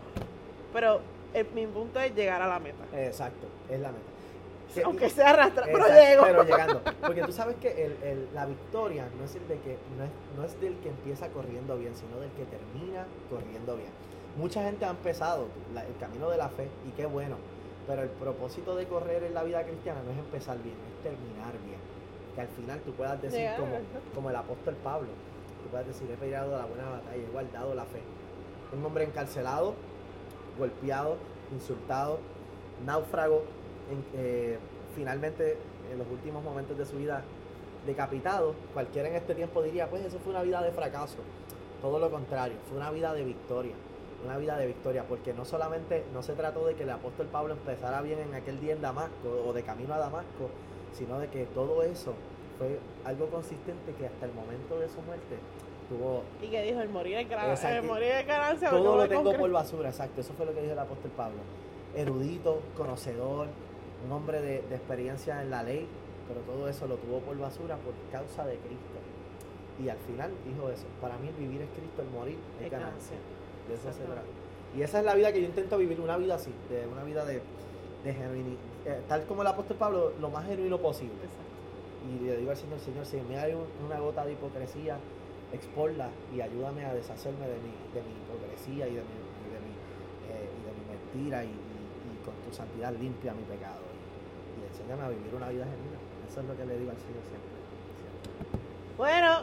pero 0.74 1.00
eh, 1.34 1.46
mi 1.54 1.68
punto 1.68 2.00
es 2.00 2.16
llegar 2.16 2.42
a 2.42 2.48
la 2.48 2.60
meta, 2.60 2.84
Exacto, 2.94 3.48
es 3.70 3.80
la 3.80 3.90
meta. 3.90 4.04
Que- 4.80 4.84
aunque 4.86 5.10
sea 5.10 5.30
arrastrar, 5.32 5.66
pero 5.72 5.88
llego. 5.88 6.24
pero 6.24 6.44
llegando. 6.52 6.82
Porque 7.02 7.22
tú 7.24 7.32
sabes 7.32 7.56
que 7.58 7.86
el, 7.86 7.92
el- 8.04 8.30
la 8.34 8.46
victoria 8.46 9.08
no 9.18 9.26
es, 9.26 9.36
el 9.36 9.48
de 9.48 9.60
que, 9.60 9.78
no, 9.98 10.04
es, 10.04 10.10
no 10.38 10.44
es 10.46 10.60
del 10.62 10.76
que 10.80 10.90
empieza 10.90 11.28
corriendo 11.30 11.78
bien, 11.78 11.96
sino 11.96 12.20
del 12.20 12.32
que 12.32 12.46
termina 12.46 13.06
corriendo 13.30 13.76
bien. 13.76 13.90
Mucha 14.38 14.64
gente 14.64 14.86
ha 14.86 14.90
empezado 14.92 15.46
la- 15.74 15.86
el 15.86 15.96
camino 15.98 16.30
de 16.30 16.38
la 16.38 16.50
fe 16.50 16.68
y 16.88 16.92
qué 16.92 17.06
bueno, 17.06 17.36
pero 17.88 18.04
el 18.04 18.10
propósito 18.10 18.76
de 18.76 18.86
correr 18.86 19.24
en 19.24 19.34
la 19.34 19.44
vida 19.44 19.64
cristiana 19.64 20.02
no 20.06 20.12
es 20.12 20.18
empezar 20.20 20.58
bien, 20.62 20.76
es 20.96 21.04
terminar 21.04 21.54
bien. 21.66 21.80
Que 22.36 22.42
al 22.42 22.48
final 22.50 22.80
tú 22.82 22.92
puedas 22.94 23.20
decir 23.22 23.40
como, 23.58 23.76
como 24.14 24.30
el 24.30 24.36
apóstol 24.36 24.76
Pablo, 24.84 25.08
tú 25.64 25.70
puedas 25.72 25.88
decir, 25.88 26.08
he 26.12 26.16
peleado 26.18 26.56
la 26.56 26.66
buena 26.66 26.88
batalla, 26.90 27.16
he 27.16 27.32
guardado 27.32 27.74
la 27.74 27.86
fe. 27.86 28.00
Un 28.78 28.86
hombre 28.86 29.06
encarcelado, 29.06 29.74
golpeado, 30.60 31.16
insultado, 31.52 32.20
náufrago, 32.86 33.44
eh, 34.16 34.58
finalmente 34.96 35.58
en 35.92 36.00
los 36.00 36.08
últimos 36.10 36.44
momentos 36.44 36.78
de 36.78 36.86
su 36.86 36.98
vida 36.98 37.24
decapitado, 37.86 38.54
cualquiera 38.74 39.08
en 39.08 39.16
este 39.16 39.34
tiempo 39.34 39.64
diría, 39.64 39.90
pues 39.90 40.04
eso 40.06 40.20
fue 40.20 40.32
una 40.32 40.44
vida 40.44 40.62
de 40.62 40.72
fracaso. 40.72 41.18
Todo 41.82 42.00
lo 42.00 42.10
contrario, 42.12 42.58
fue 42.68 42.78
una 42.78 42.92
vida 42.92 43.14
de 43.14 43.24
victoria, 43.24 43.74
una 44.26 44.38
vida 44.38 44.58
de 44.58 44.68
victoria, 44.68 45.06
porque 45.08 45.34
no 45.34 45.46
solamente 45.46 46.04
no 46.14 46.22
se 46.22 46.34
trató 46.34 46.66
de 46.66 46.76
que 46.76 46.84
el 46.84 46.90
apóstol 46.90 47.28
Pablo 47.28 47.54
empezara 47.54 48.02
bien 48.02 48.20
en 48.20 48.34
aquel 48.34 48.60
día 48.60 48.74
en 48.74 48.82
Damasco 48.82 49.44
o 49.48 49.54
de 49.54 49.64
camino 49.64 49.94
a 49.94 50.00
Damasco, 50.00 50.50
sino 50.94 51.20
de 51.20 51.28
que 51.30 51.46
todo 51.46 51.84
eso 51.84 52.14
fue 52.58 52.80
algo 53.06 53.28
consistente 53.28 53.94
que 53.94 54.08
hasta 54.08 54.26
el 54.26 54.34
momento 54.34 54.80
de 54.80 54.90
su 54.90 55.02
muerte 55.02 55.38
tuvo 55.88 56.24
Y 56.42 56.48
que 56.48 56.64
dijo, 56.64 56.82
el 56.82 56.90
morir 56.90 57.18
es 57.18 57.30
ganancia, 57.30 57.78
el 57.78 57.84
morir 57.84 58.12
es 58.12 58.28
ganancia. 58.28 58.70
todo 58.70 58.98
lo 58.98 59.08
tengo 59.08 59.34
por 59.34 59.52
basura, 59.52 59.90
exacto. 59.90 60.22
Eso 60.22 60.34
fue 60.34 60.46
lo 60.46 60.54
que 60.54 60.62
dijo 60.62 60.74
el 60.74 60.80
apóstol 60.80 61.12
Pablo. 61.16 61.40
Erudito, 61.96 62.60
conocedor, 62.76 63.48
un 64.06 64.12
hombre 64.12 64.42
de, 64.42 64.62
de 64.62 64.76
experiencia 64.76 65.42
en 65.42 65.50
la 65.50 65.64
ley, 65.64 65.88
pero 66.28 66.42
todo 66.42 66.68
eso 66.68 66.88
lo 66.88 66.96
tuvo 66.98 67.20
por 67.20 67.38
basura 67.38 67.78
por 67.78 67.94
causa 68.12 68.46
de 68.46 68.58
Cristo. 68.58 69.00
Y 69.84 69.90
al 69.90 69.98
final 70.00 70.32
dijo 70.46 70.70
eso. 70.70 70.86
Para 71.02 71.18
mí 71.18 71.28
el 71.30 71.36
vivir 71.36 71.62
es 71.62 71.70
Cristo, 71.78 72.02
el 72.02 72.10
morir 72.10 72.38
es 72.62 72.70
ganancia. 72.72 73.18
De 73.68 73.76
eso 73.76 73.92
se 73.94 74.04
trata. 74.06 74.28
Y 74.76 74.82
esa 74.82 75.00
es 75.00 75.06
la 75.06 75.14
vida 75.16 75.32
que 75.32 75.42
yo 75.42 75.48
intento 75.48 75.78
vivir, 75.78 76.00
una 76.02 76.18
vida 76.18 76.36
así, 76.36 76.52
de 76.70 76.86
una 76.88 77.04
vida 77.04 77.26
de, 77.26 77.42
de 78.04 78.14
genuini- 78.14 78.58
eh, 78.86 79.02
tal 79.08 79.26
como 79.26 79.42
el 79.42 79.48
apóstol 79.48 79.78
Pablo, 79.78 80.14
lo 80.20 80.30
más 80.30 80.46
genuino 80.46 80.78
posible. 80.78 81.16
Exacto. 81.24 81.46
Y 82.10 82.26
le 82.26 82.38
digo 82.38 82.52
al 82.52 82.58
Señor, 82.58 82.80
Señor, 82.80 83.06
si 83.06 83.18
me 83.22 83.38
hay 83.38 83.54
un- 83.54 83.68
una 83.86 84.00
gota 84.00 84.26
de 84.26 84.34
hipocresía, 84.34 84.98
exporla 85.54 86.10
y 86.36 86.42
ayúdame 86.42 86.86
a 86.86 86.94
deshacerme 86.94 87.48
de 87.48 87.56
mi, 87.56 87.72
de 87.94 88.02
mi 88.04 88.12
hipocresía 88.20 88.88
y 88.88 88.96
de 88.96 89.02
mi, 89.02 89.16
y 89.48 89.48
de 89.54 89.60
mi, 89.64 89.74
eh, 90.32 90.50
y 90.52 90.60
de 90.68 90.72
mi 90.76 90.84
mentira 90.92 91.44
y, 91.46 91.48
y- 91.48 91.52
y 91.52 92.26
con 92.26 92.34
tu 92.48 92.54
santidad 92.56 92.94
limpia 93.00 93.34
mi 93.34 93.44
pecado. 93.44 93.80
Enséñame 94.80 95.04
a 95.04 95.10
vivir 95.10 95.34
una 95.36 95.50
vida 95.50 95.66
genuina. 95.66 95.98
Eso 96.30 96.42
es 96.42 96.46
lo 96.48 96.56
que 96.58 96.66
le 96.66 96.78
digo 96.78 96.92
al 96.92 96.98
Señor 96.98 97.24
siempre. 97.28 97.50
Bueno, 98.98 99.42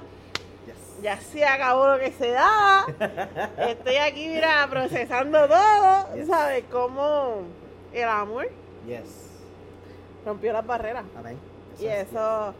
Yes. 0.66 1.03
ya 1.03 1.18
se 1.20 1.44
acabó 1.44 1.88
lo 1.88 1.99
que 1.99 2.12
se 2.12 2.31
daba. 2.31 2.87
Estoy 3.68 3.97
aquí, 3.97 4.29
mira, 4.29 4.66
procesando 4.70 5.47
todo. 5.49 6.14
Yes. 6.14 6.27
¿Sabes 6.29 6.64
cómo 6.70 7.42
el 7.92 8.05
amor 8.09 8.49
Yes. 8.87 9.31
rompió 10.25 10.53
las 10.53 10.66
barreras? 10.66 11.05
Amén. 11.16 11.38
Y 11.79 11.87
es- 11.87 12.09
eso, 12.09 12.55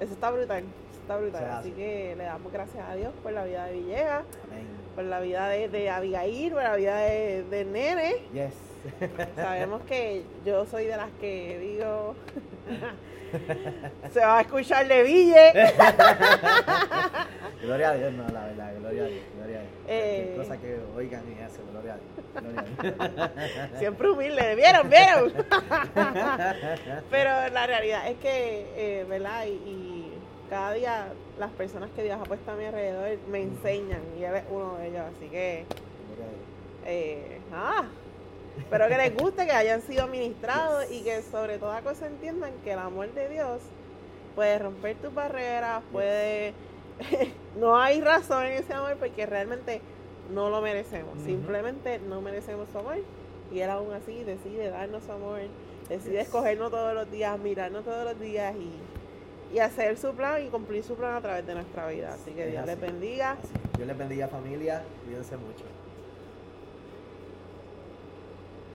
eso 0.00 0.12
está 0.12 0.30
brutal. 0.30 0.64
eso 0.90 1.00
está 1.00 1.16
brutal. 1.16 1.50
Así 1.52 1.70
que 1.72 2.14
le 2.16 2.24
damos 2.24 2.52
gracias 2.52 2.86
a 2.88 2.94
Dios 2.94 3.12
por 3.22 3.32
la 3.32 3.44
vida 3.44 3.64
de 3.66 3.72
Villegas, 3.74 4.24
Amén. 4.50 4.66
por 4.94 5.04
la 5.04 5.20
vida 5.20 5.48
de, 5.48 5.68
de 5.68 5.90
Abigail, 5.90 6.52
por 6.52 6.62
la 6.62 6.76
vida 6.76 6.96
de, 6.98 7.44
de 7.44 7.64
Nene. 7.64 8.14
Yes. 8.32 8.52
Sabemos 9.36 9.82
que 9.82 10.22
yo 10.44 10.66
soy 10.66 10.86
de 10.86 10.96
las 10.96 11.10
que 11.20 11.58
digo. 11.58 12.14
se 14.12 14.20
va 14.20 14.38
a 14.38 14.40
escuchar 14.42 14.86
de 14.88 15.02
Ville. 15.02 15.52
Gloria 17.62 17.90
a 17.90 17.94
Dios, 17.94 18.12
no, 18.14 18.26
la 18.28 18.46
verdad, 18.46 18.72
gloria 18.80 19.02
a 19.02 19.06
Dios, 19.06 19.22
gloria 19.36 19.58
a 19.58 19.60
Dios. 19.60 19.72
Eh. 19.86 20.34
Cosa 20.36 20.56
que 20.56 20.78
oigan 20.96 21.22
y 21.28 21.32
eso, 21.42 21.60
gloria 21.70 21.94
a 21.94 21.96
Dios. 21.98 22.10
Gloria 22.40 22.64
a 22.78 23.28
Dios. 23.28 23.30
Siempre 23.78 24.08
humilde, 24.08 24.54
¿vieron? 24.54 24.88
¿Vieron? 24.88 25.32
Pero 27.10 27.48
la 27.52 27.66
realidad 27.66 28.08
es 28.08 28.16
que, 28.16 28.66
eh, 28.76 29.04
¿verdad? 29.06 29.44
Y, 29.44 29.50
y 29.50 30.12
cada 30.48 30.72
día 30.72 31.08
las 31.38 31.50
personas 31.52 31.90
que 31.94 32.02
Dios 32.02 32.18
ha 32.20 32.24
puesto 32.24 32.50
a 32.50 32.54
mi 32.54 32.64
alrededor 32.64 33.18
me 33.30 33.42
enseñan 33.42 34.00
y 34.18 34.24
él 34.24 34.36
es 34.36 34.44
uno 34.50 34.76
de 34.76 34.88
ellos. 34.88 35.02
Así 35.16 35.28
que, 35.28 35.66
eh, 36.86 37.40
nada. 37.50 37.88
Espero 38.58 38.88
que 38.88 38.96
les 38.96 39.16
guste, 39.16 39.46
que 39.46 39.52
hayan 39.52 39.82
sido 39.82 40.06
ministrados 40.08 40.90
y 40.90 41.02
que 41.02 41.22
sobre 41.22 41.58
toda 41.58 41.80
cosa 41.82 42.06
entiendan 42.06 42.52
que 42.64 42.72
el 42.72 42.78
amor 42.78 43.12
de 43.14 43.28
Dios 43.28 43.60
puede 44.34 44.58
romper 44.58 44.96
tus 44.96 45.12
barreras, 45.14 45.82
puede... 45.92 46.54
no 47.58 47.78
hay 47.78 48.00
razón 48.00 48.44
en 48.46 48.52
ese 48.54 48.74
amor 48.74 48.96
porque 48.98 49.26
realmente 49.26 49.80
no 50.32 50.50
lo 50.50 50.60
merecemos. 50.60 51.18
Simplemente 51.24 51.98
no 51.98 52.20
merecemos 52.20 52.68
su 52.70 52.78
amor. 52.78 52.98
Y 53.52 53.60
Él 53.60 53.70
aún 53.70 53.92
así 53.92 54.22
decide 54.22 54.70
darnos 54.70 55.04
su 55.04 55.12
amor, 55.12 55.40
decide 55.88 56.18
Yes. 56.18 56.26
escogernos 56.26 56.70
todos 56.70 56.94
los 56.94 57.10
días, 57.10 57.38
mirarnos 57.40 57.84
todos 57.84 58.04
los 58.04 58.20
días 58.20 58.54
y, 58.54 59.56
y 59.56 59.58
hacer 59.58 59.96
su 59.98 60.12
plan 60.14 60.44
y 60.44 60.48
cumplir 60.48 60.84
su 60.84 60.94
plan 60.94 61.16
a 61.16 61.20
través 61.20 61.44
de 61.46 61.54
nuestra 61.54 61.88
vida. 61.88 62.14
Así 62.14 62.30
que 62.30 62.46
Dios 62.46 62.64
les 62.66 62.80
bendiga. 62.80 63.36
Dios 63.76 63.88
les 63.88 63.98
bendiga 63.98 64.28
familia, 64.28 64.84
cuídense 65.04 65.36
mucho. 65.36 65.64